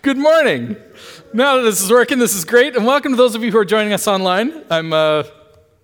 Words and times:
Good 0.00 0.16
morning. 0.16 0.76
Now 1.32 1.56
that 1.56 1.62
this 1.62 1.82
is 1.82 1.90
working, 1.90 2.20
this 2.20 2.36
is 2.36 2.44
great. 2.44 2.76
And 2.76 2.86
welcome 2.86 3.10
to 3.10 3.16
those 3.16 3.34
of 3.34 3.42
you 3.42 3.50
who 3.50 3.58
are 3.58 3.64
joining 3.64 3.92
us 3.92 4.06
online. 4.06 4.64
I'm 4.70 4.92
uh, 4.92 5.24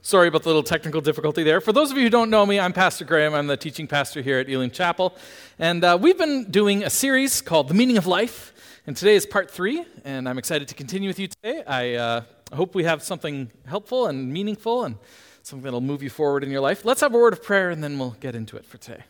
sorry 0.03 0.29
about 0.29 0.45
the 0.45 0.51
little 0.51 0.63
technical 0.63 1.01
difficulty 1.01 1.43
there. 1.43 1.61
For 1.61 1.73
those 1.73 1.91
of 1.91 1.97
you 1.97 2.05
who 2.05 2.11
don't 2.11 2.31
know 2.31 2.47
me, 2.47 2.61
I'm 2.61 2.73
Pastor 2.73 3.05
Graham. 3.05 3.35
I'm 3.35 3.49
the 3.49 3.57
teaching 3.57 3.89
pastor 3.89 4.23
here 4.23 4.39
at 4.39 4.49
Elim 4.49 4.71
Chapel. 4.71 5.17
And 5.59 5.83
uh, 5.83 5.99
we've 6.01 6.17
been 6.17 6.49
doing 6.49 6.85
a 6.85 6.91
series 6.91 7.43
called 7.43 7.67
The 7.67 7.75
Meaning 7.75 7.99
of 7.99 8.07
Life. 8.07 8.53
And 8.87 8.97
today 8.97 9.17
is 9.17 9.27
part 9.27 9.51
three. 9.51 9.85
And 10.05 10.29
I'm 10.29 10.39
excited 10.39 10.69
to 10.69 10.77
continue 10.77 11.09
with 11.09 11.19
you 11.19 11.27
today. 11.27 11.65
I 11.67 11.95
uh, 11.95 12.23
hope 12.53 12.77
we 12.77 12.85
have 12.85 13.03
something 13.03 13.51
helpful 13.67 14.07
and 14.07 14.33
meaningful 14.33 14.85
and 14.85 14.97
something 15.43 15.65
that'll 15.65 15.81
move 15.81 16.05
you 16.05 16.11
forward 16.11 16.45
in 16.45 16.53
your 16.53 16.61
life. 16.61 16.85
Let's 16.85 17.01
have 17.01 17.15
a 17.15 17.19
word 17.19 17.33
of 17.33 17.43
prayer 17.43 17.71
and 17.71 17.83
then 17.83 17.99
we'll 17.99 18.17
get 18.21 18.37
into 18.37 18.57
it 18.57 18.65
for 18.65 18.79
today. 18.79 19.03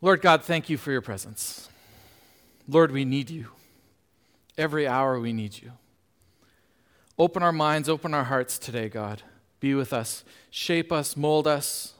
Lord 0.00 0.22
God, 0.22 0.42
thank 0.42 0.70
you 0.70 0.78
for 0.78 0.90
your 0.90 1.02
presence. 1.02 1.68
Lord, 2.68 2.92
we 2.92 3.04
need 3.04 3.30
you. 3.30 3.46
Every 4.56 4.86
hour 4.86 5.18
we 5.18 5.32
need 5.32 5.60
you. 5.60 5.72
Open 7.18 7.42
our 7.42 7.52
minds, 7.52 7.88
open 7.88 8.14
our 8.14 8.24
hearts 8.24 8.58
today, 8.58 8.88
God. 8.88 9.22
Be 9.58 9.74
with 9.74 9.92
us. 9.92 10.22
Shape 10.50 10.92
us, 10.92 11.16
mold 11.16 11.46
us 11.48 11.94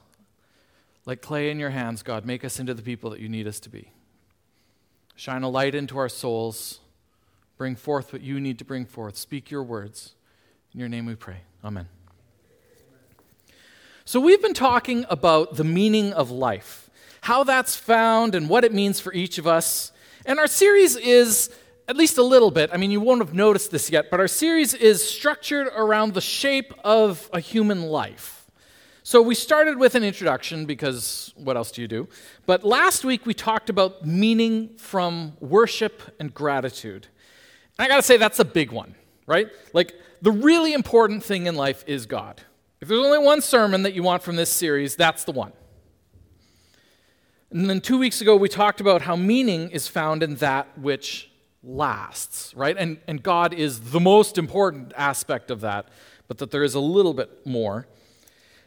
like 1.09 1.23
clay 1.23 1.49
in 1.49 1.59
your 1.59 1.71
hands, 1.71 2.03
God. 2.03 2.23
Make 2.23 2.45
us 2.45 2.59
into 2.59 2.75
the 2.75 2.83
people 2.83 3.09
that 3.09 3.19
you 3.19 3.27
need 3.27 3.47
us 3.47 3.59
to 3.61 3.69
be. 3.69 3.91
Shine 5.15 5.41
a 5.41 5.49
light 5.49 5.73
into 5.73 5.97
our 5.97 6.07
souls. 6.07 6.81
Bring 7.57 7.75
forth 7.75 8.13
what 8.13 8.21
you 8.21 8.39
need 8.39 8.59
to 8.59 8.63
bring 8.63 8.85
forth. 8.85 9.17
Speak 9.17 9.49
your 9.49 9.63
words. 9.63 10.13
In 10.71 10.79
your 10.79 10.87
name 10.87 11.07
we 11.07 11.15
pray. 11.15 11.37
Amen. 11.65 11.87
So, 14.05 14.19
we've 14.19 14.41
been 14.41 14.53
talking 14.53 15.03
about 15.09 15.55
the 15.55 15.63
meaning 15.63 16.13
of 16.13 16.29
life, 16.29 16.91
how 17.21 17.43
that's 17.43 17.75
found, 17.75 18.35
and 18.35 18.47
what 18.47 18.63
it 18.63 18.71
means 18.71 18.99
for 18.99 19.11
each 19.11 19.39
of 19.39 19.47
us. 19.47 19.91
And 20.29 20.39
our 20.39 20.45
series 20.45 20.95
is, 20.95 21.49
at 21.87 21.97
least 21.97 22.19
a 22.19 22.23
little 22.23 22.51
bit, 22.51 22.69
I 22.71 22.77
mean, 22.77 22.91
you 22.91 23.01
won't 23.01 23.19
have 23.19 23.33
noticed 23.33 23.71
this 23.71 23.89
yet, 23.89 24.11
but 24.11 24.19
our 24.19 24.27
series 24.27 24.75
is 24.75 25.03
structured 25.03 25.69
around 25.75 26.13
the 26.13 26.21
shape 26.21 26.71
of 26.83 27.27
a 27.33 27.39
human 27.39 27.81
life. 27.81 28.45
So 29.01 29.23
we 29.23 29.33
started 29.33 29.79
with 29.79 29.95
an 29.95 30.03
introduction 30.03 30.67
because 30.67 31.33
what 31.35 31.57
else 31.57 31.71
do 31.71 31.81
you 31.81 31.87
do? 31.87 32.07
But 32.45 32.63
last 32.63 33.03
week 33.03 33.25
we 33.25 33.33
talked 33.33 33.71
about 33.71 34.05
meaning 34.05 34.77
from 34.77 35.33
worship 35.39 36.03
and 36.19 36.31
gratitude. 36.31 37.07
And 37.79 37.85
I 37.85 37.87
got 37.87 37.95
to 37.95 38.03
say, 38.03 38.17
that's 38.17 38.39
a 38.39 38.45
big 38.45 38.71
one, 38.71 38.93
right? 39.25 39.47
Like, 39.73 39.95
the 40.21 40.31
really 40.31 40.73
important 40.73 41.23
thing 41.23 41.47
in 41.47 41.55
life 41.55 41.83
is 41.87 42.05
God. 42.05 42.43
If 42.81 42.87
there's 42.87 43.03
only 43.03 43.17
one 43.17 43.41
sermon 43.41 43.81
that 43.81 43.95
you 43.95 44.03
want 44.03 44.21
from 44.21 44.35
this 44.35 44.51
series, 44.51 44.95
that's 44.95 45.23
the 45.23 45.31
one. 45.31 45.53
And 47.51 47.69
then 47.69 47.81
two 47.81 47.97
weeks 47.97 48.21
ago, 48.21 48.35
we 48.35 48.47
talked 48.47 48.79
about 48.79 49.01
how 49.01 49.15
meaning 49.15 49.71
is 49.71 49.87
found 49.87 50.21
in 50.21 50.35
that 50.35 50.77
which 50.77 51.31
lasts, 51.63 52.53
right? 52.55 52.75
And, 52.77 52.99
and 53.07 53.23
God 53.23 53.53
is 53.53 53.91
the 53.91 53.99
most 53.99 54.37
important 54.37 54.93
aspect 54.95 55.49
of 55.49 55.61
that, 55.61 55.87
but 56.27 56.37
that 56.37 56.51
there 56.51 56.63
is 56.63 56.75
a 56.75 56.79
little 56.79 57.13
bit 57.13 57.45
more. 57.45 57.87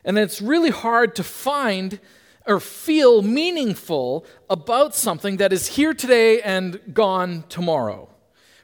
And 0.05 0.19
it's 0.19 0.43
really 0.43 0.71
hard 0.71 1.15
to 1.17 1.23
find 1.23 2.01
or 2.45 2.59
feel 2.59 3.23
meaningful 3.23 4.27
about 4.51 4.97
something 4.97 5.37
that 5.37 5.53
is 5.53 5.69
here 5.69 5.95
today 5.95 6.43
and 6.43 6.81
gone 6.93 7.45
tomorrow, 7.49 8.09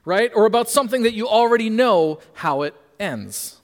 right? 0.04 0.32
Or 0.34 0.46
about 0.46 0.68
something 0.68 1.02
that 1.04 1.14
you 1.14 1.28
already 1.28 1.70
know 1.70 2.18
how 2.34 2.62
it 2.62 2.74
ends. 2.98 3.60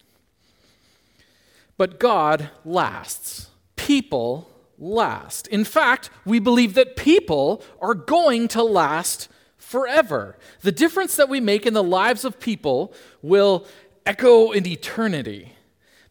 But 1.77 1.99
God 1.99 2.51
lasts. 2.65 3.51
People 3.75 4.49
last. 4.85 5.47
In 5.49 5.65
fact, 5.65 6.11
we 6.25 6.39
believe 6.39 6.75
that 6.75 6.97
people 6.97 7.63
are 7.81 7.95
going 7.95 8.49
to 8.49 8.63
last 8.63 9.29
forever. 9.57 10.37
The 10.61 10.73
difference 10.73 11.17
that 11.17 11.29
we 11.29 11.41
make 11.41 11.67
in 11.67 11.75
the 11.75 11.83
lives 11.83 12.25
of 12.25 12.39
people 12.39 12.95
will 13.23 13.67
echo 14.05 14.53
in 14.53 14.67
eternity 14.67 15.53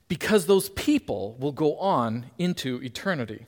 because 0.08 0.48
those 0.48 0.70
people 0.70 1.38
will 1.40 1.52
go 1.52 1.78
on 1.78 2.26
into 2.38 2.82
eternity. 2.84 3.46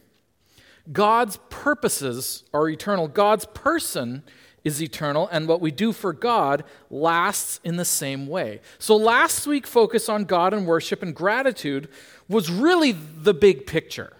God's 0.92 1.40
purposes 1.50 2.44
are 2.54 2.70
eternal. 2.70 3.08
God's 3.08 3.46
person 3.46 4.24
is 4.64 4.82
eternal, 4.82 5.28
and 5.32 5.48
what 5.48 5.62
we 5.62 5.70
do 5.70 5.92
for 5.92 6.12
God 6.12 6.64
lasts 6.90 7.60
in 7.64 7.76
the 7.76 7.86
same 7.86 8.26
way. 8.26 8.62
So, 8.80 8.96
last 8.96 9.46
week, 9.46 9.68
focus 9.68 10.10
on 10.10 10.26
God 10.26 10.54
and 10.54 10.66
worship 10.66 11.04
and 11.04 11.16
gratitude 11.16 11.88
was 12.28 12.50
really 12.52 12.92
the 12.92 13.34
big 13.34 13.68
picture 13.68 14.14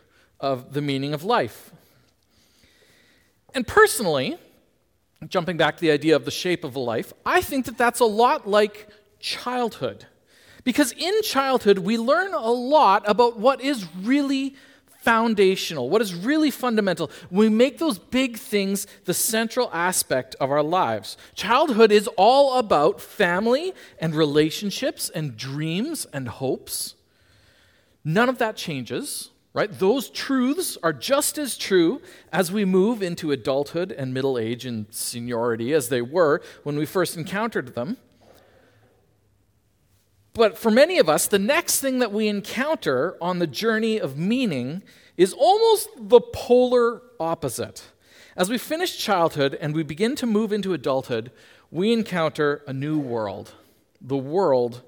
of 0.46 0.74
the 0.74 0.82
meaning 0.82 1.14
of 1.14 1.24
life. 1.24 1.72
And 3.56 3.66
personally, 3.66 4.38
jumping 5.28 5.58
back 5.58 5.78
to 5.78 5.82
the 5.82 5.92
idea 5.92 6.16
of 6.16 6.24
the 6.24 6.32
shape 6.32 6.64
of 6.64 6.76
a 6.76 6.80
life, 6.80 7.12
I 7.26 7.42
think 7.42 7.66
that 7.66 7.78
that's 7.78 8.00
a 8.00 8.06
lot 8.06 8.48
like 8.48 8.88
childhood. 9.20 10.06
Because 10.64 10.92
in 10.92 11.22
childhood, 11.24 11.80
we 11.80 11.98
learn 11.98 12.34
a 12.34 12.52
lot 12.52 13.04
about 13.08 13.40
what 13.40 13.60
is 13.62 13.88
really 14.04 14.56
foundational, 15.02 15.90
what 15.90 16.02
is 16.02 16.14
really 16.14 16.52
fundamental. 16.52 17.10
We 17.32 17.50
make 17.50 17.78
those 17.78 17.98
big 17.98 18.38
things 18.38 18.88
the 19.06 19.14
central 19.14 19.70
aspect 19.74 20.36
of 20.40 20.52
our 20.52 20.64
lives. 20.64 21.18
Childhood 21.34 21.92
is 21.92 22.08
all 22.18 22.58
about 22.60 23.00
family 23.02 23.74
and 24.00 24.16
relationships 24.16 25.10
and 25.10 25.38
dreams 25.38 26.06
and 26.12 26.28
hopes. 26.28 26.96
None 28.04 28.30
of 28.30 28.38
that 28.40 28.56
changes 28.56 29.30
right? 29.56 29.72
Those 29.72 30.10
truths 30.10 30.78
are 30.84 30.92
just 30.92 31.38
as 31.38 31.58
true 31.58 32.02
as 32.34 32.52
we 32.52 32.66
move 32.66 33.02
into 33.02 33.32
adulthood 33.32 33.90
and 33.90 34.14
middle 34.14 34.38
age 34.38 34.66
and 34.66 34.86
seniority 34.92 35.74
as 35.74 35.88
they 35.88 36.02
were 36.02 36.42
when 36.64 36.76
we 36.76 36.86
first 36.86 37.16
encountered 37.16 37.74
them. 37.74 37.96
But 40.34 40.58
for 40.58 40.70
many 40.70 41.00
of 41.00 41.08
us, 41.08 41.26
the 41.26 41.40
next 41.40 41.80
thing 41.80 42.00
that 42.00 42.12
we 42.12 42.28
encounter 42.28 43.16
on 43.22 43.40
the 43.40 43.48
journey 43.48 43.98
of 43.98 44.18
meaning 44.18 44.84
is 45.16 45.32
almost 45.32 45.88
the 45.98 46.20
polar 46.20 47.02
opposite. 47.18 47.86
As 48.36 48.50
we 48.50 48.58
finish 48.58 48.98
childhood 48.98 49.58
and 49.62 49.74
we 49.74 49.84
begin 49.84 50.18
to 50.18 50.26
move 50.26 50.52
into 50.52 50.74
adulthood, 50.74 51.32
we 51.72 51.94
encounter 51.94 52.62
a 52.68 52.74
new 52.74 53.00
world 53.00 53.54
the 54.02 54.18
world 54.18 54.84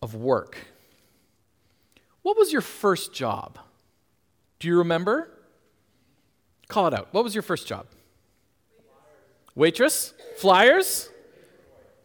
of 0.00 0.14
work. 0.14 0.56
What 2.22 2.38
was 2.38 2.50
your 2.50 2.62
first 2.62 3.12
job? 3.12 3.58
Do 4.58 4.68
you 4.68 4.78
remember? 4.78 5.30
Call 6.68 6.86
it 6.86 6.94
out. 6.94 7.08
What 7.12 7.24
was 7.24 7.34
your 7.34 7.42
first 7.42 7.66
job? 7.66 7.86
Waitress? 9.54 10.14
Flyers? 10.36 11.08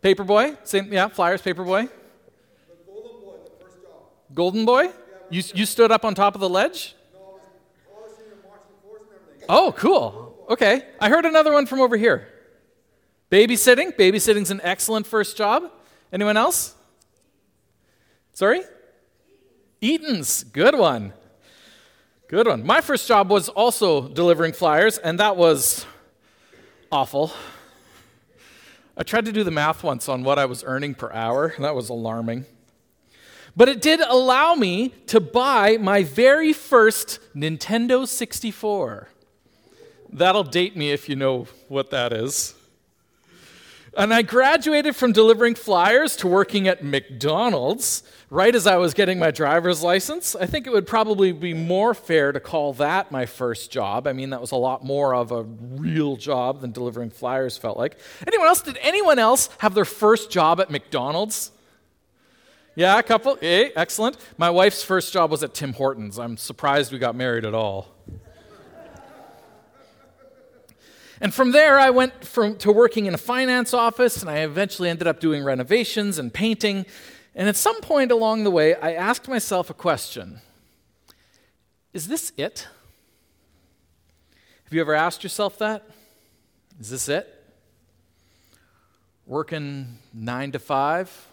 Paperboy? 0.01 0.57
Same, 0.63 0.91
yeah, 0.91 1.07
flyers, 1.07 1.41
paperboy. 1.41 1.89
Golden 2.85 3.21
boy, 3.21 3.35
the 3.43 3.63
first 3.63 3.81
job. 3.81 4.01
Golden 4.33 4.65
boy? 4.65 4.89
You, 5.29 5.43
you 5.53 5.65
stood 5.65 5.91
up 5.91 6.05
on 6.05 6.15
top 6.15 6.35
of 6.35 6.41
the 6.41 6.49
ledge? 6.49 6.95
Oh, 9.49 9.73
cool. 9.77 10.45
Okay. 10.49 10.85
I 10.99 11.09
heard 11.09 11.25
another 11.25 11.51
one 11.51 11.65
from 11.65 11.81
over 11.81 11.97
here. 11.97 12.27
Babysitting. 13.31 13.95
Babysitting's 13.95 14.51
an 14.51 14.61
excellent 14.63 15.07
first 15.07 15.35
job. 15.37 15.71
Anyone 16.11 16.37
else? 16.37 16.75
Sorry? 18.33 18.61
Eaton's. 19.81 20.43
Good 20.43 20.77
one. 20.77 21.13
Good 22.33 22.47
one. 22.47 22.65
My 22.65 22.81
first 22.81 23.07
job 23.07 23.29
was 23.29 23.47
also 23.47 24.07
delivering 24.07 24.53
flyers, 24.53 24.97
and 24.97 25.19
that 25.19 25.37
was 25.37 25.85
awful. 26.91 27.31
I 28.97 29.03
tried 29.03 29.25
to 29.25 29.31
do 29.31 29.43
the 29.43 29.51
math 29.51 29.83
once 29.83 30.09
on 30.09 30.23
what 30.23 30.39
I 30.39 30.45
was 30.45 30.63
earning 30.65 30.95
per 30.95 31.11
hour, 31.11 31.53
and 31.55 31.63
that 31.63 31.75
was 31.75 31.89
alarming. 31.89 32.47
But 33.55 33.69
it 33.69 33.83
did 33.83 33.99
allow 33.99 34.55
me 34.55 34.95
to 35.05 35.19
buy 35.19 35.77
my 35.79 36.01
very 36.01 36.53
first 36.53 37.19
Nintendo 37.35 38.07
64. 38.07 39.09
That'll 40.11 40.43
date 40.43 40.75
me 40.75 40.89
if 40.89 41.07
you 41.07 41.15
know 41.15 41.45
what 41.67 41.91
that 41.91 42.11
is. 42.11 42.55
And 43.95 44.13
I 44.13 44.23
graduated 44.23 44.95
from 44.95 45.11
delivering 45.11 45.53
flyers 45.55 46.15
to 46.17 46.27
working 46.27 46.67
at 46.67 46.83
McDonald's 46.83 48.01
right 48.31 48.55
as 48.55 48.65
I 48.65 48.77
was 48.77 48.95
getting 48.95 49.19
my 49.19 49.29
driver's 49.29 49.83
license. 49.83 50.35
I 50.35 50.47
think 50.47 50.65
it 50.65 50.71
would 50.71 50.87
probably 50.87 51.31
be 51.31 51.53
more 51.53 51.93
fair 51.93 52.31
to 52.31 52.39
call 52.39 52.73
that 52.73 53.11
my 53.11 53.27
first 53.27 53.69
job. 53.69 54.07
I 54.07 54.13
mean, 54.13 54.31
that 54.31 54.41
was 54.41 54.51
a 54.51 54.55
lot 54.55 54.83
more 54.83 55.13
of 55.13 55.31
a 55.31 55.43
real 55.43 56.15
job 56.15 56.61
than 56.61 56.71
delivering 56.71 57.11
flyers 57.11 57.55
felt 57.55 57.77
like. 57.77 57.99
Anyone 58.25 58.47
else? 58.47 58.63
Did 58.63 58.79
anyone 58.81 59.19
else 59.19 59.49
have 59.59 59.75
their 59.75 59.85
first 59.85 60.31
job 60.31 60.59
at 60.59 60.71
McDonald's? 60.71 61.51
Yeah, 62.75 62.97
a 62.97 63.03
couple. 63.03 63.35
Hey, 63.35 63.71
excellent. 63.75 64.17
My 64.39 64.49
wife's 64.49 64.83
first 64.83 65.13
job 65.13 65.29
was 65.29 65.43
at 65.43 65.53
Tim 65.53 65.73
Hortons. 65.73 66.17
I'm 66.17 66.37
surprised 66.37 66.91
we 66.91 66.97
got 66.97 67.15
married 67.15 67.45
at 67.45 67.53
all. 67.53 67.93
And 71.23 71.33
from 71.33 71.53
there, 71.53 71.79
I 71.79 71.89
went 71.89 72.23
from, 72.23 72.57
to 72.57 72.71
working 72.71 73.07
in 73.07 73.15
a 73.15 73.17
finance 73.17 73.73
office, 73.73 74.21
and 74.21 74.29
I 74.29 74.39
eventually 74.39 74.89
ended 74.89 75.07
up 75.07 75.19
doing 75.19 75.43
renovations 75.43 76.19
and 76.19 76.31
painting. 76.31 76.85
And 77.33 77.49
at 77.49 77.55
some 77.55 77.81
point 77.81 78.11
along 78.11 78.43
the 78.43 78.51
way, 78.51 78.75
I 78.75 78.93
asked 78.93 79.27
myself 79.27 79.71
a 79.71 79.73
question 79.73 80.41
Is 81.93 82.07
this 82.07 82.31
it? 82.37 82.67
Have 84.65 84.73
you 84.73 84.81
ever 84.81 84.93
asked 84.93 85.23
yourself 85.23 85.57
that? 85.57 85.89
Is 86.79 86.91
this 86.91 87.09
it? 87.09 87.39
working 89.25 89.99
nine 90.13 90.51
to 90.51 90.59
five, 90.59 91.27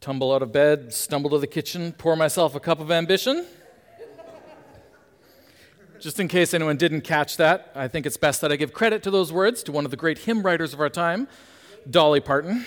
tumble 0.00 0.32
out 0.32 0.42
of 0.42 0.52
bed, 0.52 0.92
stumble 0.92 1.30
to 1.30 1.38
the 1.38 1.46
kitchen, 1.46 1.92
pour 1.92 2.14
myself 2.16 2.54
a 2.54 2.60
cup 2.60 2.80
of 2.80 2.90
ambition. 2.90 3.44
Just 6.02 6.18
in 6.18 6.26
case 6.26 6.52
anyone 6.52 6.76
didn't 6.76 7.02
catch 7.02 7.36
that, 7.36 7.70
I 7.76 7.86
think 7.86 8.06
it's 8.06 8.16
best 8.16 8.40
that 8.40 8.50
I 8.50 8.56
give 8.56 8.72
credit 8.72 9.04
to 9.04 9.10
those 9.12 9.32
words 9.32 9.62
to 9.62 9.70
one 9.70 9.84
of 9.84 9.92
the 9.92 9.96
great 9.96 10.18
hymn 10.18 10.42
writers 10.42 10.74
of 10.74 10.80
our 10.80 10.88
time, 10.88 11.28
Dolly 11.88 12.18
Parton. 12.18 12.66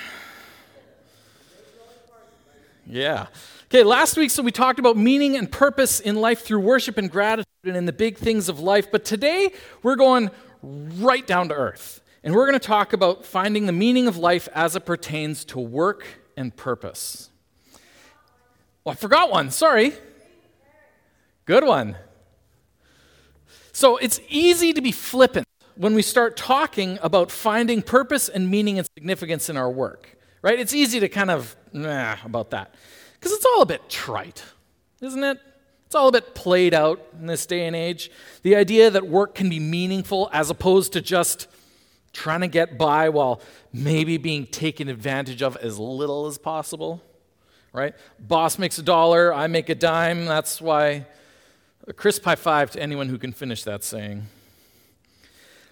Yeah. 2.87 3.27
Okay, 3.65 3.83
last 3.83 4.15
week, 4.15 4.31
so 4.31 4.41
we 4.41 4.53
talked 4.53 4.79
about 4.79 4.95
meaning 4.95 5.35
and 5.35 5.51
purpose 5.51 5.99
in 5.99 6.15
life 6.15 6.45
through 6.45 6.61
worship 6.61 6.97
and 6.97 7.11
gratitude 7.11 7.45
and 7.65 7.75
in 7.75 7.85
the 7.85 7.91
big 7.91 8.17
things 8.17 8.47
of 8.47 8.61
life. 8.61 8.89
But 8.89 9.03
today, 9.03 9.51
we're 9.83 9.97
going 9.97 10.31
right 10.61 11.27
down 11.27 11.49
to 11.49 11.55
earth. 11.55 11.99
And 12.23 12.33
we're 12.33 12.45
going 12.45 12.57
to 12.57 12.65
talk 12.65 12.93
about 12.93 13.25
finding 13.25 13.65
the 13.65 13.73
meaning 13.73 14.07
of 14.07 14.15
life 14.15 14.47
as 14.55 14.77
it 14.77 14.85
pertains 14.85 15.43
to 15.45 15.59
work 15.59 16.05
and 16.37 16.55
purpose. 16.55 17.31
Well, 18.85 18.93
I 18.93 18.95
forgot 18.95 19.29
one. 19.29 19.51
Sorry. 19.51 19.91
Good 21.43 21.65
one. 21.65 21.97
So 23.85 23.97
it's 23.97 24.19
easy 24.29 24.73
to 24.73 24.81
be 24.81 24.91
flippant 24.91 25.45
when 25.75 25.93
we 25.93 26.01
start 26.01 26.35
talking 26.35 26.97
about 27.03 27.29
finding 27.29 27.83
purpose 27.83 28.29
and 28.29 28.49
meaning 28.49 28.79
and 28.79 28.87
significance 28.97 29.47
in 29.47 29.57
our 29.57 29.69
work, 29.69 30.17
right? 30.41 30.59
It's 30.59 30.73
easy 30.73 30.99
to 31.01 31.07
kind 31.07 31.29
of, 31.29 31.55
nah, 31.71 32.15
about 32.25 32.49
that. 32.49 32.73
Because 33.13 33.31
it's 33.33 33.45
all 33.45 33.61
a 33.61 33.65
bit 33.67 33.87
trite, 33.87 34.43
isn't 35.01 35.23
it? 35.23 35.37
It's 35.85 35.93
all 35.93 36.07
a 36.07 36.11
bit 36.11 36.33
played 36.33 36.73
out 36.73 36.99
in 37.19 37.27
this 37.27 37.45
day 37.45 37.67
and 37.67 37.75
age. 37.75 38.09
The 38.41 38.55
idea 38.55 38.89
that 38.89 39.05
work 39.05 39.35
can 39.35 39.51
be 39.51 39.59
meaningful 39.59 40.31
as 40.33 40.49
opposed 40.49 40.93
to 40.93 41.01
just 41.01 41.47
trying 42.11 42.41
to 42.41 42.47
get 42.47 42.79
by 42.79 43.09
while 43.09 43.39
maybe 43.71 44.17
being 44.17 44.47
taken 44.47 44.89
advantage 44.89 45.43
of 45.43 45.57
as 45.57 45.77
little 45.77 46.25
as 46.25 46.39
possible, 46.39 47.03
right? 47.71 47.93
Boss 48.19 48.57
makes 48.57 48.79
a 48.79 48.83
dollar, 48.83 49.31
I 49.31 49.45
make 49.45 49.69
a 49.69 49.75
dime. 49.75 50.25
That's 50.25 50.59
why 50.59 51.05
a 51.87 51.93
crisp 51.93 52.23
high 52.23 52.35
five 52.35 52.71
to 52.71 52.81
anyone 52.81 53.09
who 53.09 53.17
can 53.17 53.31
finish 53.31 53.63
that 53.63 53.83
saying. 53.83 54.27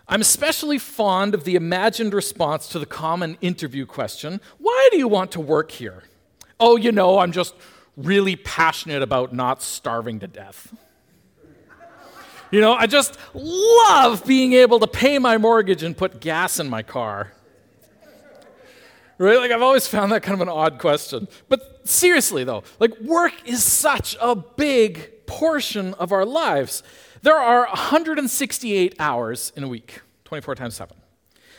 I'm 0.07 0.21
especially 0.21 0.77
fond 0.77 1.33
of 1.33 1.43
the 1.43 1.55
imagined 1.55 2.13
response 2.13 2.67
to 2.69 2.79
the 2.79 2.85
common 2.85 3.37
interview 3.41 3.85
question 3.85 4.41
Why 4.57 4.89
do 4.91 4.97
you 4.97 5.07
want 5.07 5.31
to 5.31 5.39
work 5.39 5.71
here? 5.71 6.03
Oh, 6.59 6.75
you 6.75 6.91
know, 6.91 7.19
I'm 7.19 7.31
just 7.31 7.55
really 7.97 8.35
passionate 8.35 9.01
about 9.01 9.33
not 9.33 9.61
starving 9.61 10.19
to 10.19 10.27
death. 10.27 10.73
You 12.51 12.61
know, 12.61 12.73
I 12.73 12.85
just 12.85 13.17
love 13.33 14.25
being 14.25 14.53
able 14.53 14.79
to 14.79 14.87
pay 14.87 15.17
my 15.17 15.37
mortgage 15.39 15.81
and 15.81 15.97
put 15.97 16.19
gas 16.19 16.59
in 16.59 16.69
my 16.69 16.83
car. 16.83 17.33
Right? 19.17 19.37
Like, 19.37 19.51
I've 19.51 19.61
always 19.61 19.87
found 19.87 20.11
that 20.11 20.21
kind 20.21 20.35
of 20.35 20.41
an 20.41 20.49
odd 20.49 20.77
question. 20.77 21.27
But 21.49 21.87
seriously, 21.87 22.43
though, 22.43 22.63
like, 22.79 22.99
work 22.99 23.33
is 23.45 23.63
such 23.63 24.15
a 24.21 24.35
big 24.35 25.12
portion 25.25 25.93
of 25.95 26.11
our 26.11 26.25
lives. 26.25 26.83
There 27.21 27.37
are 27.37 27.67
168 27.67 28.95
hours 28.99 29.53
in 29.55 29.63
a 29.63 29.67
week, 29.67 30.01
24 30.25 30.55
times 30.55 30.75
7. 30.75 30.95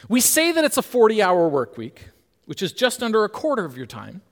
We 0.08 0.20
say 0.20 0.52
that 0.52 0.64
it's 0.64 0.76
a 0.76 0.82
40 0.82 1.22
hour 1.22 1.48
work 1.48 1.76
week, 1.76 2.08
which 2.46 2.62
is 2.62 2.72
just 2.72 3.02
under 3.02 3.24
a 3.24 3.28
quarter 3.28 3.64
of 3.64 3.76
your 3.76 3.86
time. 3.86 4.22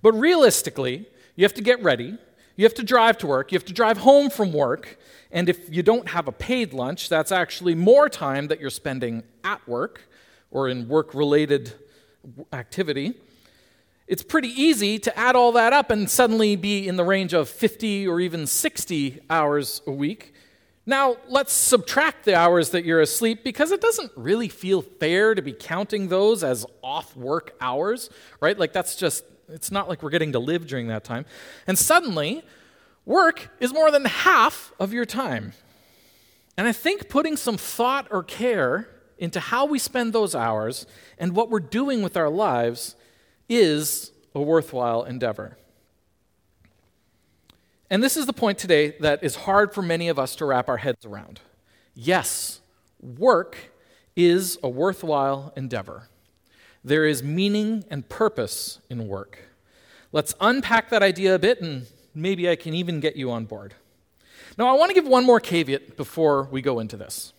But 0.00 0.12
realistically, 0.12 1.06
you 1.36 1.44
have 1.44 1.54
to 1.54 1.62
get 1.62 1.82
ready, 1.82 2.18
you 2.56 2.64
have 2.64 2.74
to 2.74 2.82
drive 2.82 3.18
to 3.18 3.26
work, 3.26 3.52
you 3.52 3.56
have 3.56 3.64
to 3.66 3.72
drive 3.72 3.98
home 3.98 4.30
from 4.30 4.52
work, 4.52 4.98
and 5.30 5.48
if 5.48 5.74
you 5.74 5.82
don't 5.82 6.08
have 6.08 6.28
a 6.28 6.32
paid 6.32 6.72
lunch, 6.72 7.08
that's 7.08 7.32
actually 7.32 7.74
more 7.74 8.08
time 8.08 8.48
that 8.48 8.60
you're 8.60 8.70
spending 8.70 9.22
at 9.42 9.66
work 9.66 10.02
or 10.50 10.68
in 10.68 10.88
work 10.88 11.14
related 11.14 11.72
activity 12.52 13.14
it's 14.06 14.22
pretty 14.22 14.48
easy 14.48 14.98
to 14.98 15.18
add 15.18 15.36
all 15.36 15.52
that 15.52 15.72
up 15.72 15.90
and 15.90 16.10
suddenly 16.10 16.56
be 16.56 16.86
in 16.88 16.96
the 16.96 17.04
range 17.04 17.32
of 17.32 17.48
50 17.48 18.06
or 18.08 18.20
even 18.20 18.46
60 18.46 19.20
hours 19.30 19.80
a 19.86 19.92
week. 19.92 20.34
Now, 20.84 21.16
let's 21.28 21.52
subtract 21.52 22.24
the 22.24 22.34
hours 22.34 22.70
that 22.70 22.84
you're 22.84 23.00
asleep 23.00 23.44
because 23.44 23.70
it 23.70 23.80
doesn't 23.80 24.10
really 24.16 24.48
feel 24.48 24.82
fair 24.82 25.34
to 25.34 25.40
be 25.40 25.52
counting 25.52 26.08
those 26.08 26.42
as 26.42 26.66
off 26.82 27.16
work 27.16 27.54
hours, 27.60 28.10
right? 28.40 28.58
Like, 28.58 28.72
that's 28.72 28.96
just, 28.96 29.24
it's 29.48 29.70
not 29.70 29.88
like 29.88 30.02
we're 30.02 30.10
getting 30.10 30.32
to 30.32 30.40
live 30.40 30.66
during 30.66 30.88
that 30.88 31.04
time. 31.04 31.24
And 31.68 31.78
suddenly, 31.78 32.42
work 33.06 33.50
is 33.60 33.72
more 33.72 33.92
than 33.92 34.06
half 34.06 34.72
of 34.80 34.92
your 34.92 35.04
time. 35.04 35.52
And 36.56 36.66
I 36.66 36.72
think 36.72 37.08
putting 37.08 37.36
some 37.36 37.56
thought 37.56 38.08
or 38.10 38.24
care 38.24 38.88
into 39.18 39.38
how 39.38 39.64
we 39.64 39.78
spend 39.78 40.12
those 40.12 40.34
hours 40.34 40.84
and 41.16 41.36
what 41.36 41.48
we're 41.48 41.60
doing 41.60 42.02
with 42.02 42.16
our 42.16 42.28
lives 42.28 42.96
is 43.58 44.12
a 44.34 44.40
worthwhile 44.40 45.04
endeavor. 45.04 45.56
And 47.90 48.02
this 48.02 48.16
is 48.16 48.24
the 48.24 48.32
point 48.32 48.58
today 48.58 48.94
that 49.00 49.22
is 49.22 49.36
hard 49.36 49.74
for 49.74 49.82
many 49.82 50.08
of 50.08 50.18
us 50.18 50.34
to 50.36 50.46
wrap 50.46 50.68
our 50.68 50.78
heads 50.78 51.04
around. 51.04 51.40
Yes, 51.94 52.60
work 53.00 53.56
is 54.16 54.58
a 54.62 54.68
worthwhile 54.68 55.52
endeavor. 55.56 56.08
There 56.82 57.06
is 57.06 57.22
meaning 57.22 57.84
and 57.90 58.08
purpose 58.08 58.80
in 58.88 59.08
work. 59.08 59.38
Let's 60.10 60.34
unpack 60.40 60.90
that 60.90 61.02
idea 61.02 61.34
a 61.34 61.38
bit, 61.38 61.60
and 61.60 61.86
maybe 62.14 62.48
I 62.48 62.56
can 62.56 62.74
even 62.74 63.00
get 63.00 63.16
you 63.16 63.30
on 63.30 63.44
board. 63.44 63.74
Now, 64.58 64.68
I 64.68 64.78
want 64.78 64.90
to 64.90 64.94
give 64.94 65.06
one 65.06 65.24
more 65.24 65.40
caveat 65.40 65.96
before 65.96 66.44
we 66.44 66.62
go 66.62 66.80
into 66.80 66.96
this. 66.96 67.32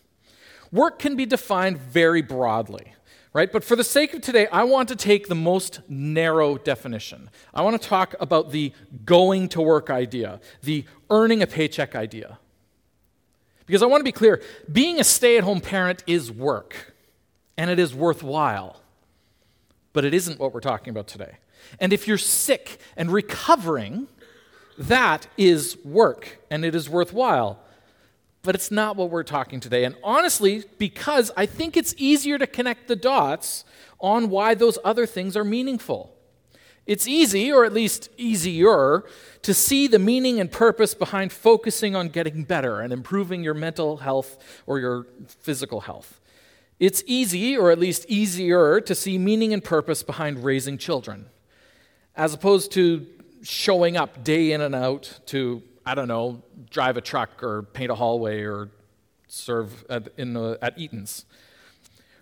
Work 0.72 0.98
can 0.98 1.16
be 1.16 1.26
defined 1.26 1.78
very 1.78 2.22
broadly 2.22 2.94
right? 3.34 3.52
But 3.52 3.64
for 3.64 3.76
the 3.76 3.84
sake 3.84 4.14
of 4.14 4.22
today, 4.22 4.48
I 4.48 4.64
want 4.64 4.90
to 4.90 4.96
take 4.96 5.28
the 5.28 5.36
most 5.36 5.82
narrow 5.90 6.58
definition. 6.58 7.30
I 7.54 7.64
want 7.64 7.82
to 7.82 7.88
talk 7.88 8.16
about 8.20 8.52
the 8.52 8.74
going 9.06 9.50
to 9.50 9.62
work 9.62 9.90
idea, 9.90 10.40
the 10.62 10.86
earning 11.10 11.42
a 11.42 11.48
paycheck 11.48 11.96
idea. 11.96 12.38
Because 13.66 13.82
I 13.82 13.88
want 13.88 14.02
to 14.02 14.06
be 14.06 14.12
clear 14.12 14.42
being 14.72 15.00
a 15.00 15.04
stay 15.04 15.38
at 15.38 15.44
home 15.44 15.62
parent 15.62 16.04
is 16.06 16.32
work, 16.32 16.94
and 17.58 17.70
it 17.72 17.80
is 17.80 17.96
worthwhile. 17.96 18.82
But 19.94 20.06
it 20.06 20.14
isn't 20.14 20.40
what 20.40 20.54
we're 20.54 20.60
talking 20.60 20.90
about 20.90 21.08
today. 21.08 21.38
And 21.80 21.94
if 21.94 22.08
you're 22.08 22.18
sick 22.18 22.80
and 22.98 23.12
recovering, 23.12 24.08
that 24.78 25.28
is 25.38 25.78
work, 25.84 26.40
and 26.52 26.66
it 26.66 26.76
is 26.76 26.90
worthwhile 26.90 27.63
but 28.44 28.56
it's 28.56 28.70
not 28.70 28.98
what 28.98 29.10
we're 29.10 29.24
talking 29.24 29.60
today. 29.60 29.86
And 29.86 29.96
honestly, 30.04 30.66
because 30.78 31.32
I 31.38 31.46
think 31.46 31.78
it's 31.78 31.96
easier 31.98 32.38
to 32.38 32.46
connect 32.46 32.88
the 32.88 32.96
dots 32.96 33.64
on 34.00 34.30
why 34.30 34.54
those 34.54 34.78
other 34.84 35.06
things 35.06 35.38
are 35.38 35.46
meaningful. 35.46 36.14
It's 36.86 37.08
easy, 37.08 37.50
or 37.50 37.64
at 37.64 37.72
least 37.72 38.10
easier, 38.18 39.06
to 39.44 39.54
see 39.54 39.88
the 39.88 40.00
meaning 40.00 40.42
and 40.42 40.52
purpose 40.52 40.94
behind 40.94 41.32
focusing 41.32 41.96
on 41.96 42.10
getting 42.10 42.44
better 42.44 42.82
and 42.82 42.92
improving 42.92 43.42
your 43.42 43.54
mental 43.54 43.98
health 43.98 44.38
or 44.66 44.80
your 44.80 45.08
physical 45.26 45.82
health. 45.82 46.20
It's 46.82 47.02
easy, 47.08 47.56
or 47.56 47.72
at 47.72 47.80
least 47.80 48.06
easier, 48.10 48.82
to 48.82 48.94
see 48.94 49.18
meaning 49.18 49.54
and 49.54 49.64
purpose 49.64 50.04
behind 50.04 50.44
raising 50.44 50.78
children, 50.78 51.28
as 52.18 52.34
opposed 52.34 52.74
to 52.74 53.08
showing 53.42 53.96
up 53.96 54.22
day 54.22 54.52
in 54.52 54.60
and 54.60 54.76
out 54.76 55.22
to 55.28 55.64
I 55.86 55.96
don't 55.96 56.08
know, 56.08 56.42
drive 56.70 56.98
a 56.98 57.02
truck 57.02 57.44
or 57.44 57.64
paint 57.64 57.92
a 57.92 57.96
hallway 57.96 58.44
or 58.44 58.70
serve 59.28 59.86
at, 59.90 60.10
in 60.18 60.34
the, 60.34 60.58
at 60.62 60.78
Eaton's. 60.78 61.26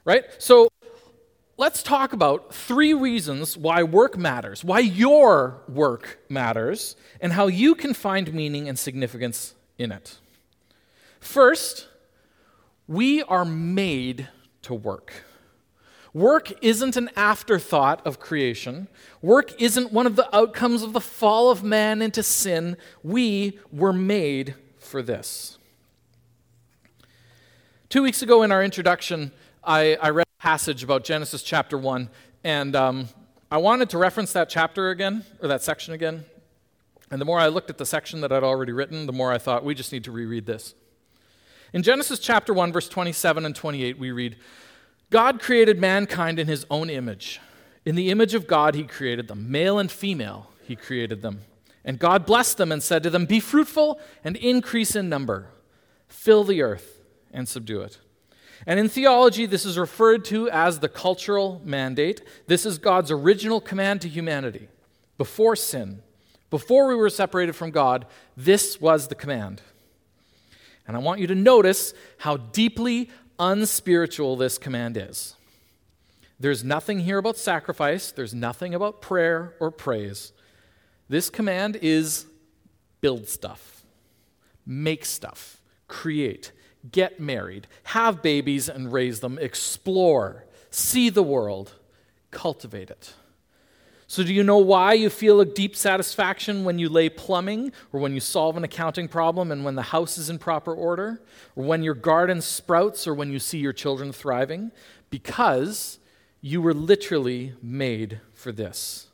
Right? 0.04 0.26
So 0.40 0.70
let's 1.58 1.84
talk 1.84 2.14
about 2.14 2.54
three 2.54 2.94
reasons 2.94 3.56
why 3.56 3.84
work 3.84 4.18
matters, 4.18 4.64
why 4.64 4.80
your 4.80 5.62
work 5.68 6.20
matters, 6.28 6.96
and 7.20 7.34
how 7.34 7.48
you 7.48 7.76
can 7.76 7.94
find 7.94 8.34
meaning 8.34 8.68
and 8.68 8.80
significance 8.80 9.54
in 9.78 9.92
it. 9.92 10.18
First, 11.20 11.88
we 12.88 13.22
are 13.24 13.46
made 13.46 14.28
to 14.64 14.74
work. 14.74 15.24
Work 16.14 16.52
isn't 16.62 16.98
an 16.98 17.10
afterthought 17.16 18.06
of 18.06 18.20
creation. 18.20 18.90
Work 19.22 19.60
isn't 19.62 19.94
one 19.94 20.06
of 20.06 20.18
the 20.18 20.34
outcomes 20.36 20.84
of 20.84 20.92
the 20.92 21.00
fall 21.00 21.50
of 21.50 21.64
man 21.64 22.02
into 22.02 22.22
sin. 22.22 22.76
We 23.02 23.60
were 23.72 23.94
made 23.94 24.56
for 24.78 25.02
this. 25.02 25.58
Two 27.88 28.04
weeks 28.04 28.22
ago 28.22 28.44
in 28.44 28.52
our 28.52 28.64
introduction, 28.64 29.32
I, 29.64 29.98
I 30.02 30.10
read 30.10 30.26
a 30.40 30.42
passage 30.42 30.84
about 30.84 31.06
Genesis 31.06 31.44
chapter 31.44 31.78
1, 31.78 32.10
and 32.44 32.76
um, 32.76 33.08
I 33.50 33.58
wanted 33.58 33.90
to 33.92 33.98
reference 33.98 34.34
that 34.34 34.50
chapter 34.50 34.90
again, 34.90 35.24
or 35.42 35.48
that 35.48 35.62
section 35.62 35.94
again. 35.94 36.26
And 37.10 37.22
the 37.22 37.26
more 37.26 37.40
I 37.40 37.48
looked 37.48 37.70
at 37.70 37.78
the 37.78 37.86
section 37.86 38.22
that 38.22 38.32
I'd 38.32 38.44
already 38.44 38.72
written, 38.72 39.06
the 39.06 39.14
more 39.14 39.32
I 39.32 39.38
thought, 39.38 39.64
we 39.64 39.76
just 39.76 39.92
need 39.92 40.04
to 40.06 40.12
reread 40.12 40.46
this. 40.46 40.74
In 41.74 41.84
Genesis 41.84 42.20
chapter 42.20 42.54
1, 42.54 42.74
verse 42.74 42.90
27 42.90 43.46
and 43.46 43.56
28, 43.56 43.98
we 43.98 44.12
read, 44.12 44.36
God 45.12 45.42
created 45.42 45.80
mankind 45.80 46.40
in 46.40 46.48
his 46.48 46.66
own 46.72 46.90
image. 46.90 47.40
In 47.86 47.96
the 47.96 48.10
image 48.10 48.34
of 48.34 48.48
God, 48.48 48.74
he 48.74 48.84
created 48.84 49.28
them. 49.28 49.52
Male 49.52 49.78
and 49.78 49.92
female, 49.92 50.50
he 50.64 50.76
created 50.76 51.22
them. 51.22 51.42
And 51.84 52.00
God 52.00 52.26
blessed 52.26 52.58
them 52.58 52.72
and 52.72 52.82
said 52.82 53.04
to 53.04 53.10
them, 53.10 53.26
Be 53.26 53.40
fruitful 53.40 54.00
and 54.24 54.38
increase 54.38 54.96
in 54.96 55.10
number, 55.10 55.50
fill 56.08 56.44
the 56.44 56.62
earth 56.62 57.02
and 57.32 57.48
subdue 57.48 57.82
it. 57.82 58.00
And 58.66 58.80
in 58.80 58.88
theology, 58.88 59.46
this 59.46 59.66
is 59.66 59.78
referred 59.78 60.24
to 60.26 60.50
as 60.50 60.80
the 60.80 60.90
cultural 60.90 61.62
mandate. 61.66 62.22
This 62.48 62.66
is 62.66 62.78
God's 62.78 63.12
original 63.12 63.60
command 63.60 64.02
to 64.02 64.08
humanity. 64.08 64.70
Before 65.18 65.56
sin, 65.56 66.04
before 66.50 66.88
we 66.88 66.96
were 66.96 67.10
separated 67.10 67.54
from 67.54 67.72
God, 67.72 68.06
this 68.38 68.80
was 68.80 69.08
the 69.08 69.16
command. 69.16 69.62
And 70.88 70.96
I 70.96 71.00
want 71.00 71.20
you 71.20 71.28
to 71.28 71.36
notice 71.36 71.94
how 72.20 72.38
deeply 72.38 73.10
unspiritual 73.42 74.38
this 74.38 74.58
command 74.58 74.96
is. 74.96 75.36
There's 76.40 76.64
nothing 76.64 77.00
here 77.00 77.18
about 77.18 77.38
sacrifice, 77.38 78.12
there's 78.12 78.34
nothing 78.34 78.74
about 78.74 79.02
prayer 79.02 79.56
or 79.60 79.72
praise. 79.72 80.32
This 81.10 81.30
command 81.30 81.78
is 81.82 82.26
build 83.02 83.28
stuff, 83.28 83.84
make 84.66 85.04
stuff, 85.04 85.60
create, 85.88 86.52
get 86.90 87.20
married, 87.20 87.68
have 87.84 88.22
babies 88.22 88.70
and 88.70 88.94
raise 88.94 89.20
them, 89.20 89.38
explore, 89.40 90.46
see 90.70 91.10
the 91.10 91.24
world, 91.24 91.74
cultivate 92.30 92.90
it. 92.90 93.14
So, 94.12 94.24
do 94.24 94.34
you 94.34 94.44
know 94.44 94.58
why 94.58 94.92
you 94.92 95.10
feel 95.10 95.40
a 95.40 95.46
deep 95.46 95.74
satisfaction 95.74 96.66
when 96.66 96.78
you 96.78 96.90
lay 96.90 97.08
plumbing, 97.08 97.72
or 97.94 98.02
when 98.02 98.14
you 98.14 98.20
solve 98.20 98.58
an 98.58 98.66
accounting 98.66 99.08
problem, 99.08 99.54
and 99.54 99.64
when 99.64 99.76
the 99.76 99.84
house 99.84 100.18
is 100.18 100.30
in 100.30 100.38
proper 100.38 100.76
order, 100.76 101.22
or 101.56 101.64
when 101.64 101.82
your 101.82 101.94
garden 101.94 102.42
sprouts, 102.42 103.08
or 103.08 103.14
when 103.14 103.32
you 103.32 103.40
see 103.40 103.60
your 103.60 103.72
children 103.72 104.12
thriving? 104.12 104.74
Because 105.10 105.98
you 106.42 106.62
were 106.62 106.74
literally 106.74 107.54
made 107.64 108.20
for 108.34 108.52
this. 108.52 109.08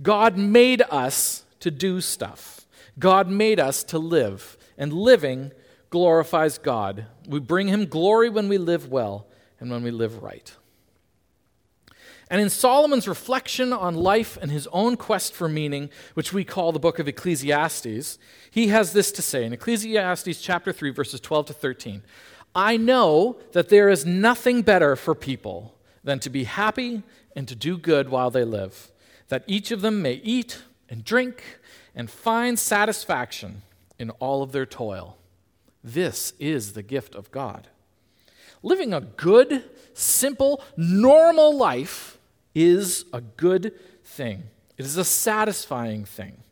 God 0.00 0.38
made 0.38 0.80
us 0.90 1.44
to 1.60 1.70
do 1.70 2.00
stuff, 2.00 2.62
God 2.98 3.28
made 3.28 3.60
us 3.60 3.84
to 3.84 3.98
live, 3.98 4.56
and 4.78 4.94
living 4.94 5.52
glorifies 5.90 6.56
God. 6.56 7.04
We 7.28 7.38
bring 7.38 7.68
Him 7.68 7.84
glory 7.84 8.30
when 8.30 8.48
we 8.48 8.56
live 8.56 8.88
well 8.88 9.26
and 9.60 9.70
when 9.70 9.82
we 9.82 9.90
live 9.90 10.22
right. 10.22 10.50
And 12.30 12.42
in 12.42 12.50
Solomon's 12.50 13.08
reflection 13.08 13.72
on 13.72 13.94
life 13.94 14.38
and 14.40 14.50
his 14.50 14.66
own 14.68 14.96
quest 14.96 15.32
for 15.32 15.48
meaning, 15.48 15.88
which 16.14 16.32
we 16.32 16.44
call 16.44 16.72
the 16.72 16.78
book 16.78 16.98
of 16.98 17.08
Ecclesiastes, 17.08 18.18
he 18.50 18.68
has 18.68 18.92
this 18.92 19.10
to 19.12 19.22
say 19.22 19.44
in 19.44 19.52
Ecclesiastes 19.52 20.40
chapter 20.40 20.72
3 20.72 20.90
verses 20.90 21.20
12 21.20 21.46
to 21.46 21.52
13. 21.54 22.02
I 22.54 22.76
know 22.76 23.38
that 23.52 23.70
there 23.70 23.88
is 23.88 24.04
nothing 24.04 24.62
better 24.62 24.94
for 24.94 25.14
people 25.14 25.74
than 26.04 26.18
to 26.20 26.30
be 26.30 26.44
happy 26.44 27.02
and 27.34 27.48
to 27.48 27.54
do 27.54 27.78
good 27.78 28.08
while 28.10 28.30
they 28.30 28.44
live, 28.44 28.90
that 29.28 29.44
each 29.46 29.70
of 29.70 29.80
them 29.80 30.02
may 30.02 30.14
eat 30.14 30.62
and 30.88 31.04
drink 31.04 31.42
and 31.94 32.10
find 32.10 32.58
satisfaction 32.58 33.62
in 33.98 34.10
all 34.10 34.42
of 34.42 34.52
their 34.52 34.66
toil. 34.66 35.16
This 35.82 36.32
is 36.38 36.72
the 36.72 36.82
gift 36.82 37.14
of 37.14 37.30
God. 37.30 37.68
Living 38.62 38.92
a 38.92 39.00
good, 39.00 39.64
simple, 39.94 40.62
normal 40.76 41.56
life 41.56 42.17
is 42.62 43.04
a 43.12 43.20
good 43.20 43.72
thing. 44.04 44.44
It 44.76 44.84
is 44.84 44.96
a 44.96 45.04
satisfying 45.04 46.04
thing. 46.04 46.42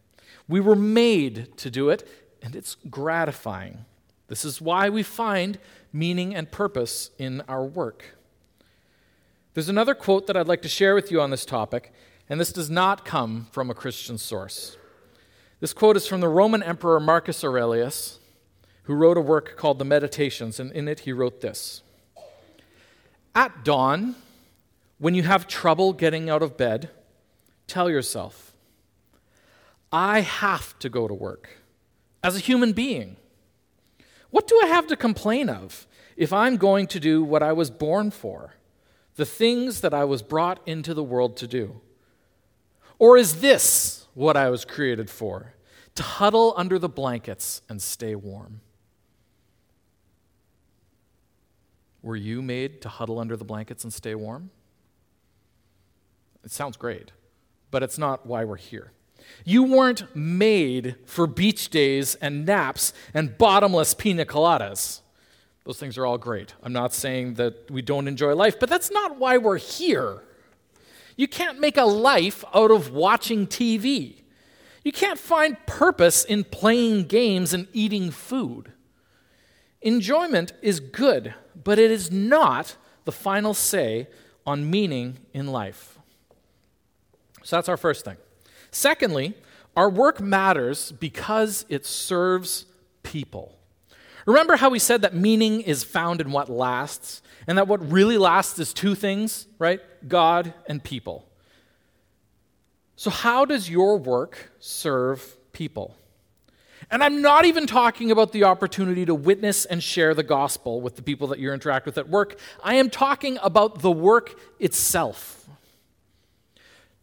We 0.49 0.61
were 0.61 0.77
made 0.77 1.57
to 1.59 1.71
do 1.71 1.91
it, 1.91 2.09
and 2.43 2.55
it's 2.55 2.77
gratifying. 2.89 3.85
This 4.29 4.45
is 4.45 4.61
why 4.61 4.89
we 4.89 5.03
find 5.03 5.59
meaning 5.93 6.35
and 6.35 6.51
purpose 6.51 7.11
in 7.19 7.43
our 7.49 7.65
work. 7.65 8.17
There's 9.55 9.69
another 9.69 9.95
quote 9.95 10.27
that 10.27 10.37
I'd 10.37 10.49
like 10.49 10.63
to 10.63 10.69
share 10.69 10.95
with 10.95 11.11
you 11.11 11.21
on 11.21 11.31
this 11.31 11.45
topic, 11.45 11.93
and 12.29 12.39
this 12.39 12.53
does 12.53 12.71
not 12.71 13.05
come 13.05 13.49
from 13.51 13.71
a 13.71 13.75
Christian 13.75 14.19
source. 14.19 14.77
This 15.61 15.73
quote 15.73 15.97
is 15.97 16.07
from 16.07 16.21
the 16.21 16.29
Roman 16.29 16.63
Emperor 16.63 17.01
Marcus 17.01 17.43
Aurelius, 17.43 18.19
who 18.83 18.95
wrote 18.95 19.17
a 19.17 19.21
work 19.23 19.57
called 19.57 19.79
The 19.79 19.85
Meditations, 19.85 20.61
and 20.61 20.71
in 20.73 20.87
it 20.87 21.01
he 21.01 21.13
wrote 21.13 21.41
this 21.41 21.83
At 23.35 23.65
dawn, 23.65 24.17
when 24.99 25.15
you 25.15 25.23
have 25.23 25.47
trouble 25.47 25.93
getting 25.93 26.31
out 26.31 26.43
of 26.43 26.57
bed, 26.57 26.91
tell 27.67 27.91
yourself, 27.91 28.53
I 29.93 30.21
have 30.21 30.79
to 30.81 30.89
go 30.89 31.07
to 31.07 31.15
work 31.15 31.59
as 32.23 32.37
a 32.37 32.41
human 32.41 32.73
being. 32.73 33.17
What 34.31 34.47
do 34.47 34.61
I 34.63 34.67
have 34.67 34.87
to 34.89 34.97
complain 34.97 35.49
of 35.49 35.87
if 36.17 36.33
I'm 36.33 36.57
going 36.57 36.87
to 36.89 37.01
do 37.01 37.23
what 37.23 37.43
I 37.43 37.53
was 37.53 37.71
born 37.71 38.11
for, 38.11 38.55
the 39.17 39.27
things 39.27 39.81
that 39.81 39.95
I 39.95 40.05
was 40.05 40.23
brought 40.23 40.61
into 40.67 40.95
the 40.95 41.05
world 41.05 41.37
to 41.39 41.47
do? 41.47 41.81
Or 42.99 43.17
is 43.17 43.41
this 43.41 44.07
what 44.15 44.37
I 44.37 44.51
was 44.51 44.65
created 44.65 45.11
for? 45.11 45.55
To 45.95 46.03
huddle 46.03 46.55
under 46.57 46.79
the 46.79 46.89
blankets 46.89 47.63
and 47.69 47.81
stay 47.81 48.15
warm. 48.15 48.61
Were 52.03 52.17
you 52.17 52.43
made 52.43 52.83
to 52.83 52.89
huddle 52.89 53.19
under 53.19 53.37
the 53.37 53.45
blankets 53.45 53.83
and 53.83 53.93
stay 53.93 54.15
warm? 54.15 54.51
It 56.47 56.53
sounds 56.53 56.77
great, 56.77 57.11
but 57.73 57.83
it's 57.83 57.99
not 57.99 58.25
why 58.25 58.45
we're 58.45 58.55
here. 58.55 58.93
You 59.45 59.65
weren't 59.65 60.15
made 60.15 60.95
for 61.05 61.27
beach 61.27 61.71
days 61.71 62.15
and 62.15 62.47
naps 62.47 62.93
and 63.13 63.37
bottomless 63.37 63.95
pina 63.95 64.25
coladas. 64.25 65.01
Those 65.65 65.81
things 65.81 65.99
are 65.99 66.07
all 66.07 66.19
great. 66.19 66.55
I'm 66.63 66.73
not 66.73 66.95
saying 66.95 67.35
that 67.35 67.69
we 67.69 67.83
don't 67.83 68.07
enjoy 68.07 68.37
life, 68.37 68.61
but 68.61 68.69
that's 68.69 68.93
not 68.93 69.19
why 69.19 69.39
we're 69.39 69.59
here. 69.59 70.23
You 71.17 71.27
can't 71.27 71.59
make 71.59 71.77
a 71.77 71.85
life 71.85 72.45
out 72.55 72.71
of 72.71 72.93
watching 72.93 73.49
TV. 73.49 74.23
You 74.85 74.93
can't 74.93 75.19
find 75.19 75.57
purpose 75.67 76.25
in 76.25 76.45
playing 76.45 77.07
games 77.07 77.53
and 77.55 77.67
eating 77.73 78.13
food. 78.13 78.71
Enjoyment 79.83 80.53
is 80.63 80.79
good, 80.79 81.35
but 81.65 81.81
it 81.81 81.91
is 81.91 82.13
not 82.13 82.77
the 83.05 83.11
final 83.11 83.53
say 83.53 84.07
on 84.47 84.71
meaning 84.71 85.19
in 85.35 85.49
life. 85.49 85.96
So 87.47 87.55
that's 87.55 87.69
our 87.69 87.77
first 87.77 88.05
thing. 88.05 88.17
Secondly, 88.73 89.35
our 89.77 89.89
work 89.89 90.21
matters 90.21 90.91
because 90.91 91.65
it 91.69 91.87
serves 91.87 92.67
people. 93.05 93.57
Remember 94.27 94.57
how 94.57 94.69
we 94.69 94.81
said 94.81 95.03
that 95.03 95.15
meaning 95.15 95.61
is 95.61 95.85
found 95.85 96.21
in 96.21 96.33
what 96.33 96.49
lasts, 96.49 97.23
and 97.47 97.57
that 97.57 97.69
what 97.69 97.89
really 97.89 98.19
lasts 98.19 98.59
is 98.59 98.75
two 98.75 98.97
things, 98.97 99.47
right? 99.61 99.81
God 100.09 100.55
and 100.69 100.83
people. 100.83 101.25
So, 102.97 103.11
how 103.11 103.45
does 103.45 103.71
your 103.71 103.97
work 103.97 104.51
serve 104.59 105.37
people? 105.53 105.95
And 106.91 107.01
I'm 107.01 107.23
not 107.23 107.45
even 107.45 107.69
talking 107.69 108.11
about 108.11 108.33
the 108.33 108.43
opportunity 108.43 109.07
to 109.07 109.15
witness 109.15 109.65
and 109.67 109.81
share 109.81 110.15
the 110.15 110.25
gospel 110.25 110.81
with 110.81 110.97
the 110.97 111.03
people 111.03 111.29
that 111.29 111.39
you 111.39 111.53
interact 111.53 111.87
with 111.87 111.97
at 111.97 112.09
work. 112.09 112.41
I 112.65 112.75
am 112.75 112.91
talking 112.91 113.39
about 113.41 113.83
the 113.83 113.93
work 113.93 114.37
itself. 114.59 115.46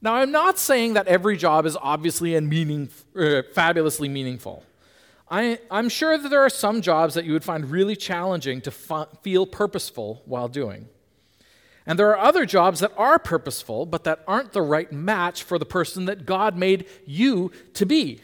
Now, 0.03 0.15
I'm 0.15 0.33
not 0.33 0.59
saying 0.59 0.95
that 0.95 1.07
every 1.07 1.37
job 1.37 1.65
is 1.65 1.77
obviously 1.81 2.35
and 2.35 2.49
meaning, 2.49 2.89
uh, 3.17 3.41
fabulously 3.53 4.09
meaningful. 4.09 4.65
I, 5.31 5.59
am 5.71 5.87
sure 5.87 6.17
that 6.17 6.27
there 6.27 6.41
are 6.41 6.49
some 6.49 6.81
jobs 6.81 7.13
that 7.13 7.23
you 7.23 7.31
would 7.31 7.45
find 7.45 7.71
really 7.71 7.95
challenging 7.95 8.59
to 8.61 8.71
feel 8.71 9.45
purposeful 9.45 10.21
while 10.25 10.49
doing. 10.49 10.89
And 11.85 11.97
there 11.97 12.09
are 12.09 12.19
other 12.19 12.45
jobs 12.45 12.81
that 12.81 12.91
are 12.97 13.17
purposeful, 13.17 13.85
but 13.85 14.03
that 14.03 14.25
aren't 14.27 14.51
the 14.51 14.61
right 14.61 14.91
match 14.91 15.41
for 15.41 15.57
the 15.57 15.65
person 15.65 16.03
that 16.05 16.25
God 16.25 16.57
made 16.57 16.85
you 17.05 17.53
to 17.73 17.85
be. 17.85 18.19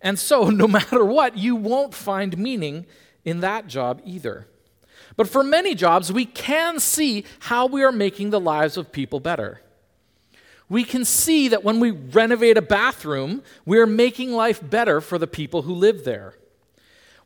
And 0.00 0.18
so, 0.18 0.50
no 0.50 0.66
matter 0.66 1.04
what, 1.04 1.38
you 1.38 1.54
won't 1.54 1.94
find 1.94 2.36
meaning 2.36 2.84
in 3.24 3.38
that 3.40 3.68
job 3.68 4.02
either. 4.04 4.48
But 5.16 5.28
for 5.28 5.44
many 5.44 5.76
jobs, 5.76 6.12
we 6.12 6.24
can 6.24 6.80
see 6.80 7.24
how 7.38 7.66
we 7.66 7.84
are 7.84 7.92
making 7.92 8.30
the 8.30 8.40
lives 8.40 8.76
of 8.76 8.90
people 8.90 9.20
better 9.20 9.60
we 10.68 10.84
can 10.84 11.04
see 11.04 11.48
that 11.48 11.64
when 11.64 11.80
we 11.80 11.90
renovate 11.90 12.56
a 12.56 12.62
bathroom, 12.62 13.42
we're 13.66 13.86
making 13.86 14.32
life 14.32 14.60
better 14.62 15.00
for 15.00 15.18
the 15.18 15.26
people 15.26 15.62
who 15.62 15.74
live 15.74 16.04
there. 16.04 16.34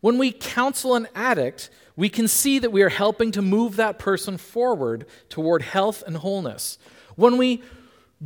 When 0.00 0.18
we 0.18 0.32
counsel 0.32 0.94
an 0.94 1.08
addict, 1.14 1.70
we 1.96 2.08
can 2.08 2.28
see 2.28 2.58
that 2.58 2.72
we 2.72 2.82
are 2.82 2.88
helping 2.88 3.32
to 3.32 3.42
move 3.42 3.76
that 3.76 3.98
person 3.98 4.36
forward 4.36 5.06
toward 5.28 5.62
health 5.62 6.02
and 6.06 6.18
wholeness. 6.18 6.78
When 7.16 7.38
we 7.38 7.62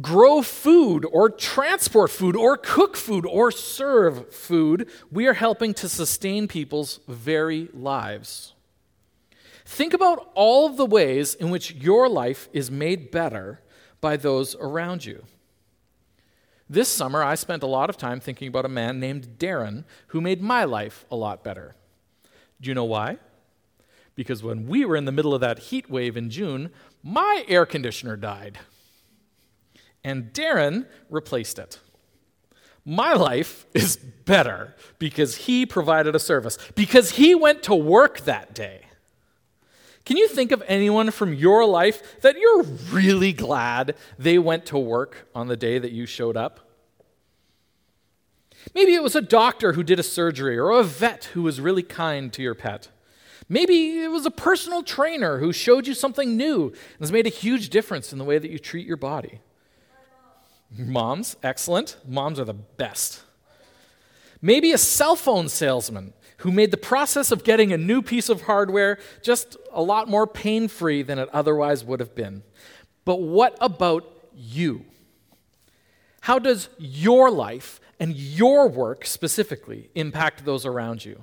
grow 0.00 0.43
food 0.43 1.05
or 1.11 1.31
transport 1.31 2.11
food 2.11 2.37
or 2.37 2.57
cook 2.57 2.97
food 2.97 3.26
or 3.26 3.50
serve 3.50 4.33
food, 4.33 4.88
we 5.11 5.26
are 5.26 5.35
helping 5.35 5.75
to 5.75 5.88
sustain 5.88 6.49
people's 6.49 7.00
very 7.09 7.69
lives. 7.73 8.55
Think 9.64 9.95
about 9.95 10.31
all 10.35 10.67
of 10.67 10.76
the 10.76 10.87
ways 10.87 11.35
in 11.35 11.50
which 11.50 11.73
your 11.73 12.09
life 12.09 12.49
is 12.52 12.71
made 12.71 13.11
better 13.11 13.61
by 14.00 14.16
those 14.16 14.57
around 14.57 15.04
you. 15.04 15.25
This 16.69 16.88
summer, 16.88 17.23
I 17.23 17.35
spent 17.35 17.64
a 17.64 17.66
lot 17.66 17.90
of 17.90 17.97
time 17.97 18.21
thinking 18.21 18.47
about 18.49 18.64
a 18.64 18.69
man 18.69 19.00
named 19.00 19.38
Darren 19.38 19.85
who 20.09 20.21
made 20.21 20.40
my 20.40 20.64
life 20.64 21.04
a 21.11 21.16
lot 21.16 21.42
better. 21.42 21.75
Do 22.61 22.69
you 22.69 22.75
know 22.75 22.85
why? 22.85 23.19
Because 24.14 24.42
when 24.42 24.66
we 24.66 24.85
were 24.85 24.97
in 24.97 25.04
the 25.04 25.12
middle 25.12 25.35
of 25.35 25.40
that 25.40 25.59
heat 25.59 25.90
wave 25.90 26.16
in 26.16 26.30
June, 26.30 26.71
my 27.02 27.45
air 27.49 27.66
conditioner 27.66 28.16
died. 28.16 28.59
And 30.04 30.33
Darren 30.33 30.87
replaced 31.09 31.59
it. 31.59 31.80
My 32.85 33.14
life 33.14 33.66
is 33.75 33.97
better 33.97 34.75
because 34.99 35.37
he 35.37 35.66
provided 35.66 36.14
a 36.14 36.19
service, 36.19 36.57
because 36.75 37.12
he 37.12 37.35
went 37.35 37.62
to 37.64 37.75
work 37.75 38.21
that 38.21 38.54
day. 38.54 38.87
Can 40.04 40.16
you 40.16 40.28
think 40.28 40.50
of 40.50 40.62
anyone 40.66 41.11
from 41.11 41.35
your 41.35 41.64
life 41.66 42.21
that 42.23 42.38
you're 42.38 42.62
really 42.62 43.33
glad 43.33 43.95
they 44.19 44.38
went 44.38 44.66
to 44.66 44.78
work 44.78 45.28
on 45.35 45.49
the 45.49 45.57
day 45.57 45.78
that 45.78 45.92
you 45.92 46.07
showed 46.07 46.37
up? 46.37 46.61
Maybe 48.75 48.95
it 48.95 49.02
was 49.02 49.14
a 49.14 49.23
doctor 49.23 49.73
who 49.73 49.83
did 49.83 49.99
a 49.99 50.02
surgery 50.02 50.59
or 50.59 50.71
a 50.71 50.83
vet 50.83 51.25
who 51.33 51.42
was 51.42 51.61
really 51.61 51.83
kind 51.83 52.33
to 52.33 52.42
your 52.42 52.54
pet. 52.54 52.88
Maybe 53.49 54.00
it 54.00 54.11
was 54.11 54.26
a 54.26 54.30
personal 54.30 54.83
trainer 54.83 55.38
who 55.38 55.52
showed 55.52 55.87
you 55.87 55.95
something 55.95 56.37
new 56.37 56.69
and 56.69 57.00
has 57.00 57.11
made 57.11 57.26
a 57.26 57.30
huge 57.30 57.69
difference 57.71 58.12
in 58.12 58.19
the 58.19 58.25
way 58.25 58.38
that 58.38 58.50
you 58.50 58.59
treat 58.59 58.87
your 58.87 58.97
body. 58.97 59.40
Moms, 60.76 61.37
excellent. 61.42 61.97
Moms 62.07 62.38
are 62.38 62.45
the 62.45 62.54
best. 62.54 63.23
Maybe 64.40 64.73
a 64.73 64.78
cell 64.78 65.16
phone 65.16 65.49
salesman 65.49 66.12
who 66.40 66.50
made 66.50 66.70
the 66.70 66.76
process 66.76 67.30
of 67.30 67.44
getting 67.44 67.73
a 67.73 67.78
new 67.78 68.02
piece 68.02 68.28
of 68.28 68.42
hardware 68.42 68.99
just 69.23 69.56
a 69.73 69.82
lot 69.82 70.09
more 70.09 70.26
pain 70.26 70.68
free 70.68 71.02
than 71.02 71.18
it 71.18 71.28
otherwise 71.32 71.85
would 71.85 72.00
have 72.00 72.14
been. 72.14 72.42
But 73.04 73.20
what 73.20 73.56
about 73.61 74.04
you? 74.35 74.85
How 76.23 76.38
does 76.38 76.68
your 76.78 77.30
life 77.30 77.80
and 77.99 78.14
your 78.14 78.68
work 78.68 79.04
specifically 79.04 79.90
impact 79.94 80.44
those 80.44 80.64
around 80.64 81.04
you? 81.04 81.23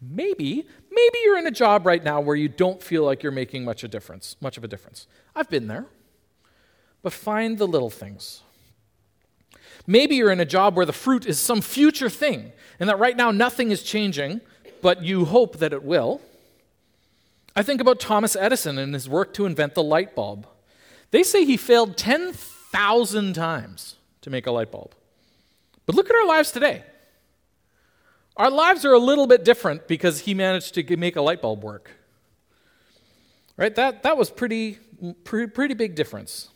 Maybe, 0.00 0.66
maybe 0.90 1.18
you're 1.24 1.38
in 1.38 1.46
a 1.46 1.52
job 1.52 1.84
right 1.84 2.02
now 2.02 2.20
where 2.20 2.36
you 2.36 2.48
don't 2.48 2.82
feel 2.82 3.04
like 3.04 3.22
you're 3.22 3.32
making 3.32 3.64
much 3.64 3.84
a 3.84 3.88
difference, 3.88 4.36
much 4.40 4.56
of 4.56 4.64
a 4.64 4.68
difference. 4.68 5.06
I've 5.34 5.50
been 5.50 5.66
there. 5.66 5.86
But 7.02 7.12
find 7.12 7.58
the 7.58 7.66
little 7.66 7.90
things. 7.90 8.42
Maybe 9.90 10.14
you're 10.14 10.30
in 10.30 10.38
a 10.38 10.44
job 10.44 10.76
where 10.76 10.86
the 10.86 10.92
fruit 10.92 11.26
is 11.26 11.40
some 11.40 11.60
future 11.60 12.08
thing, 12.08 12.52
and 12.78 12.88
that 12.88 13.00
right 13.00 13.16
now 13.16 13.32
nothing 13.32 13.72
is 13.72 13.82
changing, 13.82 14.40
but 14.82 15.02
you 15.02 15.24
hope 15.24 15.58
that 15.58 15.72
it 15.72 15.82
will. 15.82 16.20
I 17.56 17.64
think 17.64 17.80
about 17.80 17.98
Thomas 17.98 18.36
Edison 18.36 18.78
and 18.78 18.94
his 18.94 19.08
work 19.08 19.34
to 19.34 19.46
invent 19.46 19.74
the 19.74 19.82
light 19.82 20.14
bulb. 20.14 20.46
They 21.10 21.24
say 21.24 21.44
he 21.44 21.56
failed 21.56 21.96
10,000 21.96 23.32
times 23.32 23.96
to 24.20 24.30
make 24.30 24.46
a 24.46 24.52
light 24.52 24.70
bulb. 24.70 24.94
But 25.86 25.96
look 25.96 26.08
at 26.08 26.14
our 26.14 26.26
lives 26.26 26.52
today. 26.52 26.84
Our 28.36 28.48
lives 28.48 28.84
are 28.84 28.92
a 28.92 28.98
little 29.00 29.26
bit 29.26 29.44
different 29.44 29.88
because 29.88 30.20
he 30.20 30.34
managed 30.34 30.74
to 30.74 30.96
make 30.96 31.16
a 31.16 31.20
light 31.20 31.42
bulb 31.42 31.64
work. 31.64 31.90
Right? 33.56 33.74
That, 33.74 34.04
that 34.04 34.16
was 34.16 34.30
pretty, 34.30 34.78
pretty, 35.24 35.50
pretty 35.50 35.74
big 35.74 35.96
difference. 35.96 36.49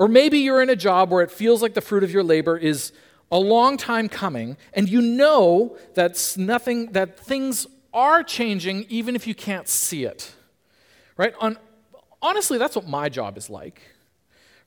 Or 0.00 0.08
maybe 0.08 0.38
you're 0.38 0.62
in 0.62 0.70
a 0.70 0.76
job 0.76 1.10
where 1.10 1.22
it 1.22 1.30
feels 1.30 1.60
like 1.60 1.74
the 1.74 1.82
fruit 1.82 2.02
of 2.02 2.10
your 2.10 2.22
labor 2.22 2.56
is 2.56 2.92
a 3.30 3.38
long 3.38 3.76
time 3.76 4.08
coming, 4.08 4.56
and 4.72 4.88
you 4.88 5.02
know 5.02 5.76
that 5.92 6.34
nothing 6.38 6.92
that 6.92 7.20
things 7.20 7.66
are 7.92 8.22
changing 8.22 8.86
even 8.88 9.14
if 9.14 9.26
you 9.26 9.34
can't 9.34 9.68
see 9.68 10.04
it. 10.04 10.32
Right? 11.18 11.34
On, 11.38 11.58
honestly, 12.22 12.56
that's 12.56 12.74
what 12.74 12.88
my 12.88 13.10
job 13.10 13.36
is 13.36 13.50
like. 13.50 13.82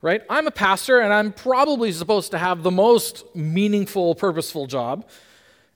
Right? 0.04 0.22
I'm 0.30 0.46
a 0.46 0.52
pastor 0.52 1.00
and 1.00 1.12
I'm 1.12 1.34
probably 1.34 1.92
supposed 1.92 2.30
to 2.32 2.38
have 2.38 2.62
the 2.62 2.70
most 2.70 3.24
meaningful, 3.36 4.14
purposeful 4.14 4.68
job. 4.68 5.10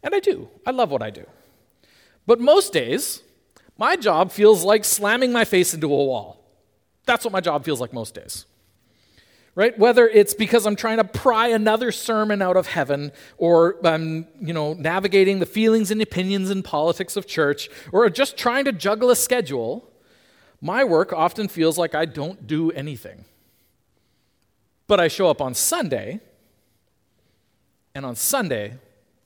And 0.04 0.14
I 0.14 0.20
do. 0.20 0.50
I 0.68 0.72
love 0.72 0.92
what 0.92 1.02
I 1.02 1.10
do. 1.10 1.26
But 2.28 2.40
most 2.40 2.74
days, 2.74 3.24
my 3.76 3.96
job 3.96 4.32
feels 4.32 4.64
like 4.64 4.84
slamming 4.84 5.32
my 5.32 5.46
face 5.46 5.74
into 5.74 5.88
a 5.88 5.90
wall. 5.90 6.44
That's 7.06 7.26
what 7.26 7.32
my 7.32 7.42
job 7.42 7.66
feels 7.66 7.82
like 7.82 7.92
most 7.92 8.14
days 8.14 8.46
right? 9.58 9.78
Whether 9.80 10.08
it's 10.08 10.36
because 10.36 10.68
I'm 10.68 10.76
trying 10.76 10.98
to 10.98 11.04
pry 11.04 11.48
another 11.48 11.92
sermon 11.92 12.44
out 12.44 12.56
of 12.56 12.68
heaven, 12.68 13.12
or 13.40 13.76
I'm, 13.84 14.28
you 14.40 14.54
know, 14.54 14.76
navigating 14.76 15.40
the 15.40 15.48
feelings 15.48 15.90
and 15.90 16.00
opinions 16.00 16.52
and 16.52 16.64
politics 16.64 17.18
of 17.18 17.26
church, 17.26 17.68
or 17.92 18.08
just 18.12 18.38
trying 18.38 18.66
to 18.66 18.72
juggle 18.72 19.10
a 19.10 19.16
schedule, 19.16 19.92
my 20.62 20.84
work 20.84 21.12
often 21.12 21.48
feels 21.48 21.76
like 21.76 21.96
I 21.96 22.06
don't 22.06 22.46
do 22.46 22.70
anything. 22.70 23.26
But 24.86 25.00
I 25.00 25.08
show 25.08 25.28
up 25.28 25.42
on 25.42 25.56
Sunday, 25.56 26.22
and 27.96 28.06
on 28.06 28.16
Sunday, 28.16 28.76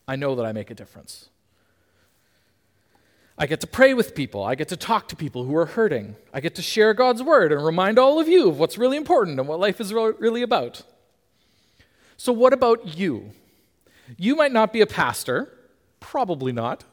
I 0.08 0.16
know 0.16 0.34
that 0.36 0.46
I 0.46 0.54
make 0.54 0.72
a 0.72 0.76
difference. 0.76 1.28
I 3.42 3.48
get 3.48 3.60
to 3.62 3.68
pray 3.68 3.96
with 3.96 4.14
people. 4.14 4.44
I 4.44 4.54
get 4.54 4.68
to 4.68 4.78
talk 4.78 5.08
to 5.08 5.16
people 5.16 5.46
who 5.46 5.56
are 5.56 5.66
hurting. 5.66 6.16
I 6.32 6.42
get 6.42 6.54
to 6.56 6.62
share 6.62 6.94
God's 6.94 7.24
word 7.24 7.52
and 7.52 7.66
remind 7.66 7.98
all 7.98 8.20
of 8.20 8.28
you 8.28 8.50
of 8.50 8.60
what's 8.60 8.78
really 8.78 8.98
important 8.98 9.40
and 9.40 9.50
what 9.50 9.60
life 9.60 9.82
is 9.82 9.92
really 9.92 10.44
about. 10.44 10.84
So, 12.18 12.32
what 12.32 12.54
about 12.54 13.00
you? 13.00 13.32
You 14.16 14.36
might 14.36 14.52
not 14.52 14.72
be 14.72 14.82
a 14.82 14.86
pastor, 14.86 15.52
probably 16.00 16.52
not, 16.52 16.84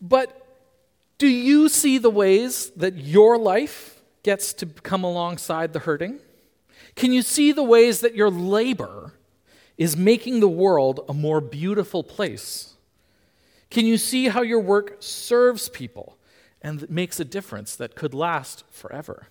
but 0.00 0.46
do 1.18 1.26
you 1.26 1.68
see 1.68 1.98
the 1.98 2.10
ways 2.10 2.70
that 2.76 2.94
your 2.98 3.36
life 3.36 4.00
gets 4.22 4.52
to 4.52 4.66
come 4.66 5.02
alongside 5.02 5.72
the 5.72 5.80
hurting? 5.80 6.20
Can 6.94 7.12
you 7.12 7.22
see 7.22 7.50
the 7.50 7.64
ways 7.64 8.02
that 8.02 8.14
your 8.14 8.30
labor 8.30 9.14
is 9.76 9.96
making 9.96 10.38
the 10.38 10.48
world 10.48 11.00
a 11.08 11.12
more 11.12 11.40
beautiful 11.40 12.04
place? 12.04 12.75
Can 13.70 13.86
you 13.86 13.98
see 13.98 14.28
how 14.28 14.42
your 14.42 14.60
work 14.60 14.96
serves 15.00 15.68
people 15.68 16.16
and 16.62 16.88
makes 16.88 17.20
a 17.20 17.24
difference 17.24 17.76
that 17.76 17.94
could 17.94 18.14
last 18.14 18.64
forever? 18.70 19.28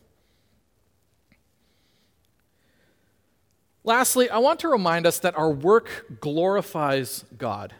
Lastly, 3.83 4.29
I 4.29 4.39
want 4.39 4.59
to 4.61 4.67
remind 4.67 5.05
us 5.05 5.19
that 5.19 5.37
our 5.37 5.51
work 5.51 6.19
glorifies 6.19 7.23
God. 7.37 7.75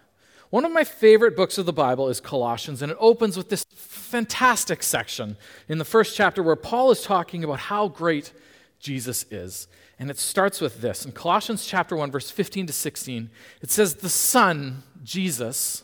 One 0.52 0.64
of 0.64 0.72
my 0.72 0.84
favorite 0.84 1.36
books 1.36 1.58
of 1.58 1.66
the 1.66 1.74
Bible 1.74 2.10
is 2.10 2.22
Colossians, 2.22 2.84
and 2.84 2.92
it 2.92 2.98
opens 3.00 3.36
with 3.36 3.50
this 3.50 3.66
fantastic 3.74 4.84
section 4.84 5.36
in 5.68 5.80
the 5.80 5.86
first 5.86 6.16
chapter 6.16 6.44
where 6.44 6.56
Paul 6.56 6.92
is 6.92 7.02
talking 7.02 7.44
about 7.44 7.60
how 7.60 7.88
great 7.88 8.32
Jesus 8.80 9.26
is. 9.32 9.68
And 9.98 10.12
it 10.12 10.20
starts 10.20 10.62
with 10.62 10.82
this. 10.82 11.06
In 11.06 11.12
Colossians 11.12 11.66
chapter 11.66 11.96
1 11.96 12.12
verse 12.12 12.30
15 12.30 12.68
to 12.68 12.74
16, 12.74 13.30
it 13.62 13.72
says 13.72 13.96
the 13.96 14.10
Son, 14.10 14.84
Jesus, 15.04 15.84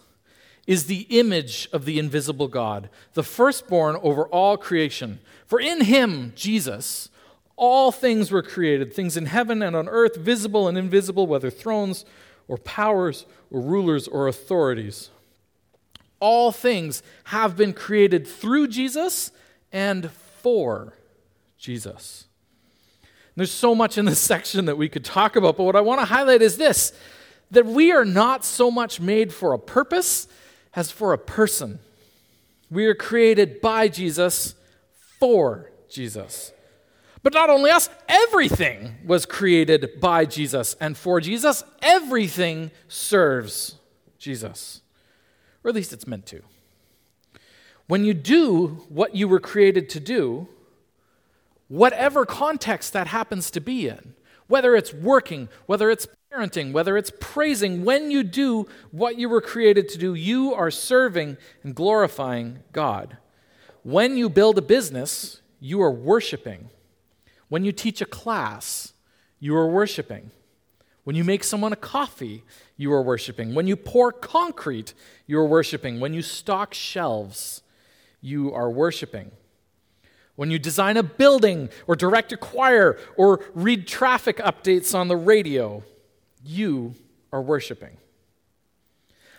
is 0.72 0.86
the 0.86 1.06
image 1.10 1.68
of 1.74 1.84
the 1.84 2.00
invisible 2.00 2.48
God, 2.48 2.90
the 3.14 3.24
firstborn 3.24 3.98
over 4.02 4.26
all 4.28 4.56
creation. 4.56 5.20
For 5.46 5.60
in 5.60 5.82
him, 5.82 6.32
Jesus, 6.34 7.10
all 7.58 7.92
things 7.92 8.32
were 8.32 8.42
created, 8.42 8.94
things 8.94 9.18
in 9.18 9.26
heaven 9.26 9.62
and 9.62 9.76
on 9.76 9.90
earth, 9.90 10.16
visible 10.16 10.70
and 10.70 10.78
invisible, 10.78 11.28
whether 11.28 11.50
thrones 11.50 12.06
or 12.48 12.58
powers 12.58 13.26
or 13.52 13.60
rulers 13.60 14.08
or 14.08 14.30
authorities. 14.30 15.10
All 16.22 16.54
things 16.54 17.04
have 17.26 17.58
been 17.58 17.74
created 17.74 18.26
through 18.26 18.70
Jesus 18.70 19.34
and 19.74 20.10
for 20.10 20.94
Jesus. 21.58 22.28
There's 23.36 23.52
so 23.52 23.76
much 23.76 23.98
in 23.98 24.06
this 24.06 24.20
section 24.34 24.68
that 24.68 24.78
we 24.78 24.88
could 24.88 25.04
talk 25.04 25.36
about, 25.36 25.58
but 25.58 25.66
what 25.66 25.76
I 25.76 25.82
want 25.82 26.00
to 26.00 26.06
highlight 26.06 26.42
is 26.42 26.56
this 26.56 26.94
that 27.50 27.66
we 27.66 27.92
are 27.92 28.06
not 28.06 28.46
so 28.46 28.72
much 28.72 29.02
made 29.02 29.34
for 29.34 29.52
a 29.52 29.60
purpose 29.60 30.30
as 30.76 30.92
for 30.92 31.14
a 31.14 31.18
person. 31.18 31.80
We 32.70 32.86
are 32.86 32.96
created 32.96 33.62
by 33.62 33.88
Jesus 33.88 34.56
for 35.20 35.72
Jesus. 35.90 36.54
But 37.24 37.34
not 37.34 37.50
only 37.50 37.70
us, 37.70 37.90
everything 38.08 38.96
was 39.06 39.26
created 39.26 40.00
by 40.00 40.26
Jesus 40.26 40.76
and 40.80 40.98
for 40.98 41.22
Jesus. 41.22 41.64
Everything 41.82 42.72
serves 42.88 43.76
Jesus. 44.18 44.82
Or 45.64 45.70
at 45.70 45.76
least 45.76 45.94
it's 45.94 46.08
meant 46.08 46.26
to. 46.28 46.42
When 47.88 48.06
you 48.06 48.14
do 48.14 48.86
what 48.90 49.16
you 49.16 49.28
were 49.28 49.40
created 49.40 49.90
to 49.90 50.00
do, 50.00 50.48
whatever 51.68 52.26
context 52.26 52.94
that 52.94 53.08
happens 53.08 53.52
to 53.52 53.60
be 53.60 53.88
in, 53.88 54.16
whether 54.52 54.76
it's 54.76 54.94
working, 54.94 55.50
whether 55.66 55.90
it's 55.90 56.08
parenting, 56.32 56.74
whether 56.74 56.98
it's 56.98 57.12
praising, 57.20 57.84
when 57.84 58.12
you 58.12 58.22
do 58.22 58.68
what 58.92 59.18
you 59.18 59.30
were 59.30 59.42
created 59.42 59.90
to 59.90 59.98
do, 59.98 60.14
you 60.14 60.54
are 60.54 60.70
serving 60.70 61.38
and 61.64 61.74
glorifying 61.74 62.60
God. 62.72 63.18
When 63.84 64.18
you 64.18 64.30
build 64.30 64.58
a 64.58 64.62
business, 64.62 65.42
you 65.60 65.82
are 65.82 65.92
worshiping. 65.92 66.70
When 67.50 67.66
you 67.66 67.72
teach 67.72 68.02
a 68.02 68.06
class, 68.06 68.94
you 69.40 69.56
are 69.56 69.68
worshiping. 69.68 70.32
When 71.04 71.16
you 71.16 71.24
make 71.24 71.44
someone 71.44 71.74
a 71.74 71.78
coffee, 71.78 72.44
you 72.78 72.94
are 72.94 73.02
worshiping. 73.02 73.56
When 73.56 73.68
you 73.68 73.76
pour 73.76 74.12
concrete, 74.12 74.94
you 75.26 75.40
are 75.40 75.48
worshiping. 75.48 76.00
When 76.00 76.14
you 76.14 76.22
stock 76.22 76.74
shelves, 76.74 77.64
you 78.22 78.54
are 78.54 78.70
worshiping. 78.70 79.32
When 80.42 80.50
you 80.50 80.58
design 80.58 80.98
a 80.98 81.04
building 81.04 81.70
or 81.86 81.96
direct 81.96 82.32
a 82.32 82.36
choir 82.36 82.98
or 83.16 83.42
read 83.54 83.86
traffic 83.86 84.38
updates 84.38 84.96
on 84.96 85.08
the 85.08 85.16
radio, 85.16 85.84
you 86.44 86.96
are 87.32 87.44
worshiping. 87.44 87.98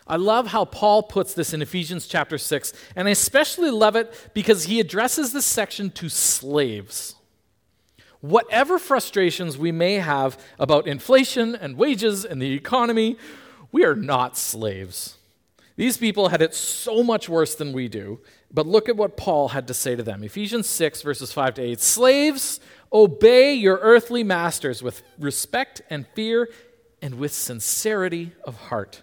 I 0.07 0.15
love 0.15 0.47
how 0.47 0.65
Paul 0.65 1.03
puts 1.03 1.35
this 1.35 1.53
in 1.53 1.61
Ephesians 1.61 2.07
chapter 2.07 2.39
6, 2.39 2.73
and 2.95 3.09
I 3.09 3.11
especially 3.11 3.73
love 3.73 3.97
it 3.97 4.15
because 4.33 4.67
he 4.67 4.79
addresses 4.79 5.33
this 5.33 5.45
section 5.45 5.91
to 5.91 6.09
slaves. 6.09 7.17
Whatever 8.21 8.79
frustrations 8.79 9.59
we 9.59 9.73
may 9.73 9.95
have 9.95 10.39
about 10.57 10.87
inflation 10.87 11.57
and 11.57 11.77
wages 11.77 12.25
and 12.25 12.41
the 12.41 12.53
economy, 12.53 13.17
we 13.73 13.85
are 13.85 13.97
not 13.97 14.37
slaves. 14.37 15.17
These 15.75 15.97
people 15.97 16.29
had 16.29 16.43
it 16.43 16.55
so 16.55 17.03
much 17.03 17.29
worse 17.29 17.57
than 17.57 17.73
we 17.73 17.89
do, 17.89 18.21
But 18.53 18.67
look 18.67 18.89
at 18.89 18.97
what 18.97 19.17
Paul 19.17 19.49
had 19.49 19.67
to 19.69 19.75
say 19.75 19.97
to 19.97 20.03
them 20.03 20.23
Ephesians 20.23 20.69
6, 20.69 21.03
verses 21.03 21.33
5 21.33 21.55
to 21.55 21.63
8. 21.63 21.81
Slaves, 21.81 22.61
obey 22.93 23.55
your 23.55 23.79
earthly 23.79 24.23
masters 24.23 24.83
with 24.83 25.03
respect 25.19 25.81
and 25.89 26.07
fear 26.09 26.49
and 27.01 27.15
with 27.15 27.33
sincerity 27.33 28.33
of 28.45 28.57
heart, 28.57 29.03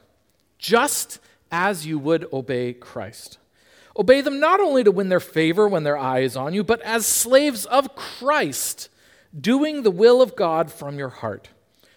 just 0.57 1.19
as 1.51 1.85
you 1.85 1.97
would 1.97 2.31
obey 2.31 2.73
Christ. 2.73 3.39
Obey 3.97 4.21
them 4.21 4.39
not 4.39 4.59
only 4.61 4.83
to 4.83 4.91
win 4.91 5.09
their 5.09 5.19
favor 5.19 5.67
when 5.67 5.83
their 5.83 5.97
eye 5.97 6.19
is 6.19 6.37
on 6.37 6.53
you, 6.53 6.63
but 6.63 6.81
as 6.81 7.05
slaves 7.05 7.65
of 7.65 7.95
Christ, 7.95 8.87
doing 9.37 9.81
the 9.83 9.91
will 9.91 10.21
of 10.21 10.35
God 10.35 10.71
from 10.71 10.97
your 10.97 11.09
heart. 11.09 11.49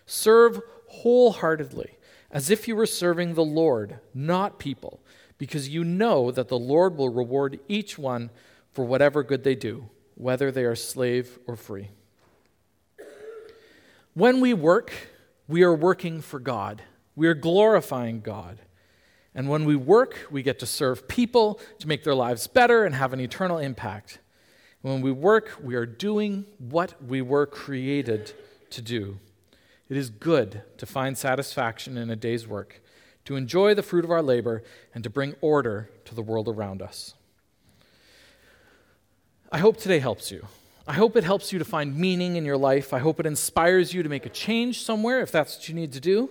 Serve 0.07 0.61
wholeheartedly, 0.89 1.99
as 2.31 2.51
if 2.51 2.67
you 2.67 2.75
were 2.75 2.87
serving 2.87 3.35
the 3.35 3.45
Lord, 3.45 4.01
not 4.15 4.59
people, 4.59 5.01
because 5.43 5.69
you 5.69 5.83
know 5.83 6.31
that 6.31 6.47
the 6.47 6.57
Lord 6.57 6.97
will 6.97 7.09
reward 7.09 7.59
each 7.67 7.99
one 7.99 8.31
for 8.71 8.85
whatever 8.85 9.25
good 9.25 9.43
they 9.43 9.57
do, 9.57 9.89
whether 10.15 10.53
they 10.53 10.63
are 10.63 10.77
slave 10.77 11.37
or 11.49 11.57
free. 11.57 11.89
When 14.15 14.41
we 14.41 14.55
work, 14.55 14.93
we 15.49 15.65
are 15.65 15.75
working 15.75 16.21
for 16.21 16.39
God. 16.39 16.83
We 17.17 17.27
are 17.27 17.35
glorifying 17.35 18.21
God. 18.21 18.61
And 19.35 19.49
when 19.49 19.65
we 19.65 19.75
work, 19.75 20.29
we 20.31 20.45
get 20.45 20.61
to 20.61 20.67
serve 20.67 21.09
people, 21.09 21.59
to 21.81 21.89
make 21.89 22.05
their 22.05 22.15
lives 22.15 22.47
better, 22.47 22.85
and 22.85 22.95
have 22.95 23.13
an 23.13 23.19
eternal 23.19 23.59
impact. 23.59 24.21
When 24.83 25.01
we 25.01 25.11
work, 25.11 25.59
we 25.61 25.75
are 25.75 25.87
doing 25.87 26.47
what 26.61 27.03
we 27.03 27.21
were 27.21 27.47
created 27.47 28.33
to 28.71 28.81
do. 28.81 29.19
It 29.89 29.97
is 29.97 30.09
good 30.09 30.63
to 30.79 30.87
find 30.87 31.19
satisfaction 31.19 31.99
in 31.99 32.11
a 32.11 32.17
day's 32.17 32.47
work, 32.47 32.81
to 33.25 33.37
enjoy 33.37 33.75
the 33.75 33.83
fruit 33.83 34.05
of 34.05 34.11
our 34.11 34.23
labor, 34.23 34.63
and 34.95 35.05
to 35.05 35.11
bring 35.11 35.35
order 35.41 35.89
to 36.05 36.15
the 36.15 36.23
world 36.23 36.49
around 36.49 36.83
us. 36.83 37.15
I 39.51 39.59
hope 39.59 39.77
today 39.77 39.99
helps 39.99 40.31
you. 40.31 40.47
I 40.87 40.95
hope 40.95 41.17
it 41.17 41.23
helps 41.23 41.53
you 41.53 41.59
to 41.59 41.65
find 41.65 41.97
meaning 41.97 42.37
in 42.37 42.45
your 42.45 42.57
life. 42.57 42.93
I 42.93 42.99
hope 42.99 43.21
it 43.21 43.27
inspires 43.27 43.95
you 43.95 44.03
to 44.03 44.09
make 44.09 44.27
a 44.27 44.31
change 44.31 44.83
somewhere 44.83 45.21
if 45.21 45.31
that's 45.31 45.57
what 45.57 45.69
you 45.69 45.75
need 45.75 45.93
to 45.93 46.01
do. 46.01 46.29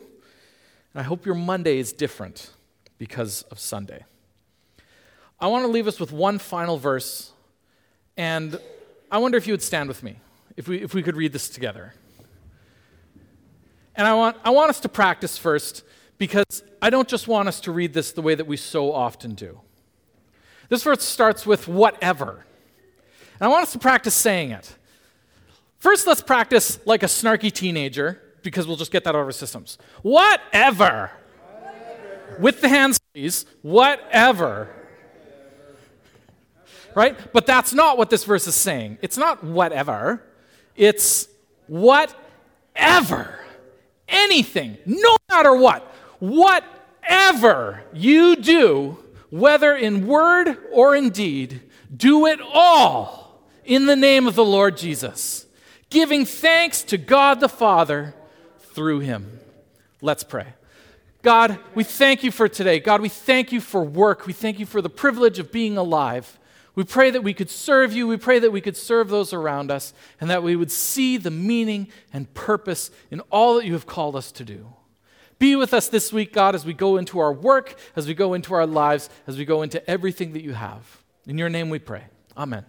And 0.94 1.00
I 1.00 1.04
hope 1.04 1.26
your 1.26 1.36
Monday 1.36 1.78
is 1.78 1.94
different 1.94 2.52
because 2.98 3.44
of 3.44 3.60
Sunday. 3.60 4.04
I 5.40 5.48
want 5.48 5.64
to 5.64 5.72
leave 5.72 5.88
us 5.88 6.00
with 6.00 6.12
one 6.12 6.38
final 6.38 6.78
verse, 6.78 7.32
and 8.18 8.60
I 9.10 9.18
wonder 9.18 9.38
if 9.38 9.48
you 9.48 9.54
would 9.54 9.62
stand 9.62 9.88
with 9.88 10.04
me, 10.04 10.18
if 10.58 10.68
we, 10.68 10.82
if 10.82 10.94
we 10.94 11.02
could 11.02 11.16
read 11.16 11.32
this 11.32 11.48
together. 11.48 11.94
And 13.96 14.08
I 14.08 14.14
want, 14.14 14.38
I 14.44 14.50
want 14.50 14.70
us 14.70 14.80
to 14.82 14.90
practice 14.90 15.38
first 15.38 15.84
because 16.22 16.62
I 16.84 16.92
don't 16.92 17.08
just 17.08 17.28
want 17.28 17.48
us 17.48 17.60
to 17.62 17.72
read 17.72 17.94
this 17.94 18.12
the 18.12 18.22
way 18.22 18.36
that 18.36 18.46
we 18.46 18.56
so 18.56 18.94
often 18.94 19.34
do. 19.34 19.60
This 20.70 20.84
verse 20.84 21.04
starts 21.04 21.48
with 21.48 21.68
whatever. 21.68 22.46
And 23.40 23.42
I 23.42 23.48
want 23.48 23.64
us 23.64 23.72
to 23.72 23.80
practice 23.80 24.14
saying 24.14 24.52
it. 24.52 24.76
First, 25.80 26.06
let's 26.06 26.22
practice 26.22 26.80
like 26.86 27.02
a 27.02 27.08
snarky 27.08 27.52
teenager 27.52 28.22
because 28.44 28.68
we'll 28.68 28.78
just 28.78 28.92
get 28.92 29.04
that 29.06 29.16
out 29.16 29.22
of 29.22 29.26
our 29.26 29.32
systems. 29.32 29.80
Whatever 30.04 31.10
with 32.38 32.62
the 32.62 32.70
hands, 32.70 33.00
please, 33.16 33.48
whatever. 33.64 34.70
Right? 36.94 37.18
But 37.34 37.48
that's 37.48 37.74
not 37.74 37.98
what 37.98 38.12
this 38.12 38.26
verse 38.26 38.46
is 38.46 38.54
saying. 38.54 39.00
It's 39.02 39.18
not 39.18 39.44
whatever, 39.44 40.22
it's 40.76 41.28
whatever. 41.66 43.40
Anything, 44.08 44.78
no 44.86 45.18
matter 45.28 45.56
what. 45.56 45.91
Whatever 46.22 47.82
you 47.94 48.36
do, 48.36 49.00
whether 49.32 49.76
in 49.76 50.06
word 50.06 50.56
or 50.72 50.96
in 50.96 51.10
deed, 51.10 51.62
do 51.96 52.28
it 52.28 52.40
all 52.54 53.44
in 53.66 53.88
the 53.88 53.96
name 53.96 54.28
of 54.28 54.36
the 54.36 54.46
Lord 54.46 54.78
Jesus, 54.78 55.48
giving 55.90 56.26
thanks 56.26 56.84
to 56.84 57.00
God 57.00 57.40
the 57.40 57.50
Father 57.50 58.14
through 58.60 59.00
him. 59.00 59.40
Let's 60.00 60.24
pray. 60.24 60.46
God, 61.24 61.58
we 61.74 61.84
thank 61.84 62.24
you 62.24 62.32
for 62.32 62.48
today. 62.48 62.80
God, 62.80 63.02
we 63.02 63.10
thank 63.10 63.52
you 63.52 63.60
for 63.60 63.84
work. 63.84 64.28
We 64.28 64.34
thank 64.34 64.60
you 64.60 64.68
for 64.68 64.80
the 64.80 64.92
privilege 64.92 65.40
of 65.40 65.52
being 65.52 65.76
alive. 65.76 66.38
We 66.76 66.84
pray 66.84 67.10
that 67.10 67.24
we 67.24 67.34
could 67.34 67.50
serve 67.50 67.94
you. 67.94 68.08
We 68.08 68.18
pray 68.18 68.38
that 68.38 68.52
we 68.52 68.62
could 68.62 68.78
serve 68.78 69.10
those 69.10 69.34
around 69.34 69.72
us 69.72 69.92
and 70.20 70.30
that 70.30 70.44
we 70.44 70.56
would 70.56 70.72
see 70.72 71.18
the 71.18 71.32
meaning 71.32 71.88
and 72.14 72.32
purpose 72.36 72.92
in 73.10 73.22
all 73.32 73.56
that 73.56 73.66
you 73.66 73.74
have 73.74 73.88
called 73.88 74.16
us 74.16 74.32
to 74.34 74.46
do. 74.46 74.74
Be 75.42 75.56
with 75.56 75.74
us 75.74 75.88
this 75.90 76.14
week, 76.14 76.34
God, 76.34 76.54
as 76.54 76.68
we 76.68 76.74
go 76.74 76.98
into 76.98 77.18
our 77.18 77.34
work, 77.34 77.76
as 77.96 78.06
we 78.06 78.14
go 78.14 78.36
into 78.36 78.54
our 78.54 78.68
lives, 78.68 79.10
as 79.26 79.40
we 79.40 79.44
go 79.44 79.64
into 79.64 79.84
everything 79.90 80.34
that 80.34 80.44
you 80.44 80.54
have. 80.54 81.02
In 81.26 81.40
your 81.40 81.50
name 81.50 81.72
we 81.72 81.80
pray. 81.80 82.04
Amen. 82.38 82.64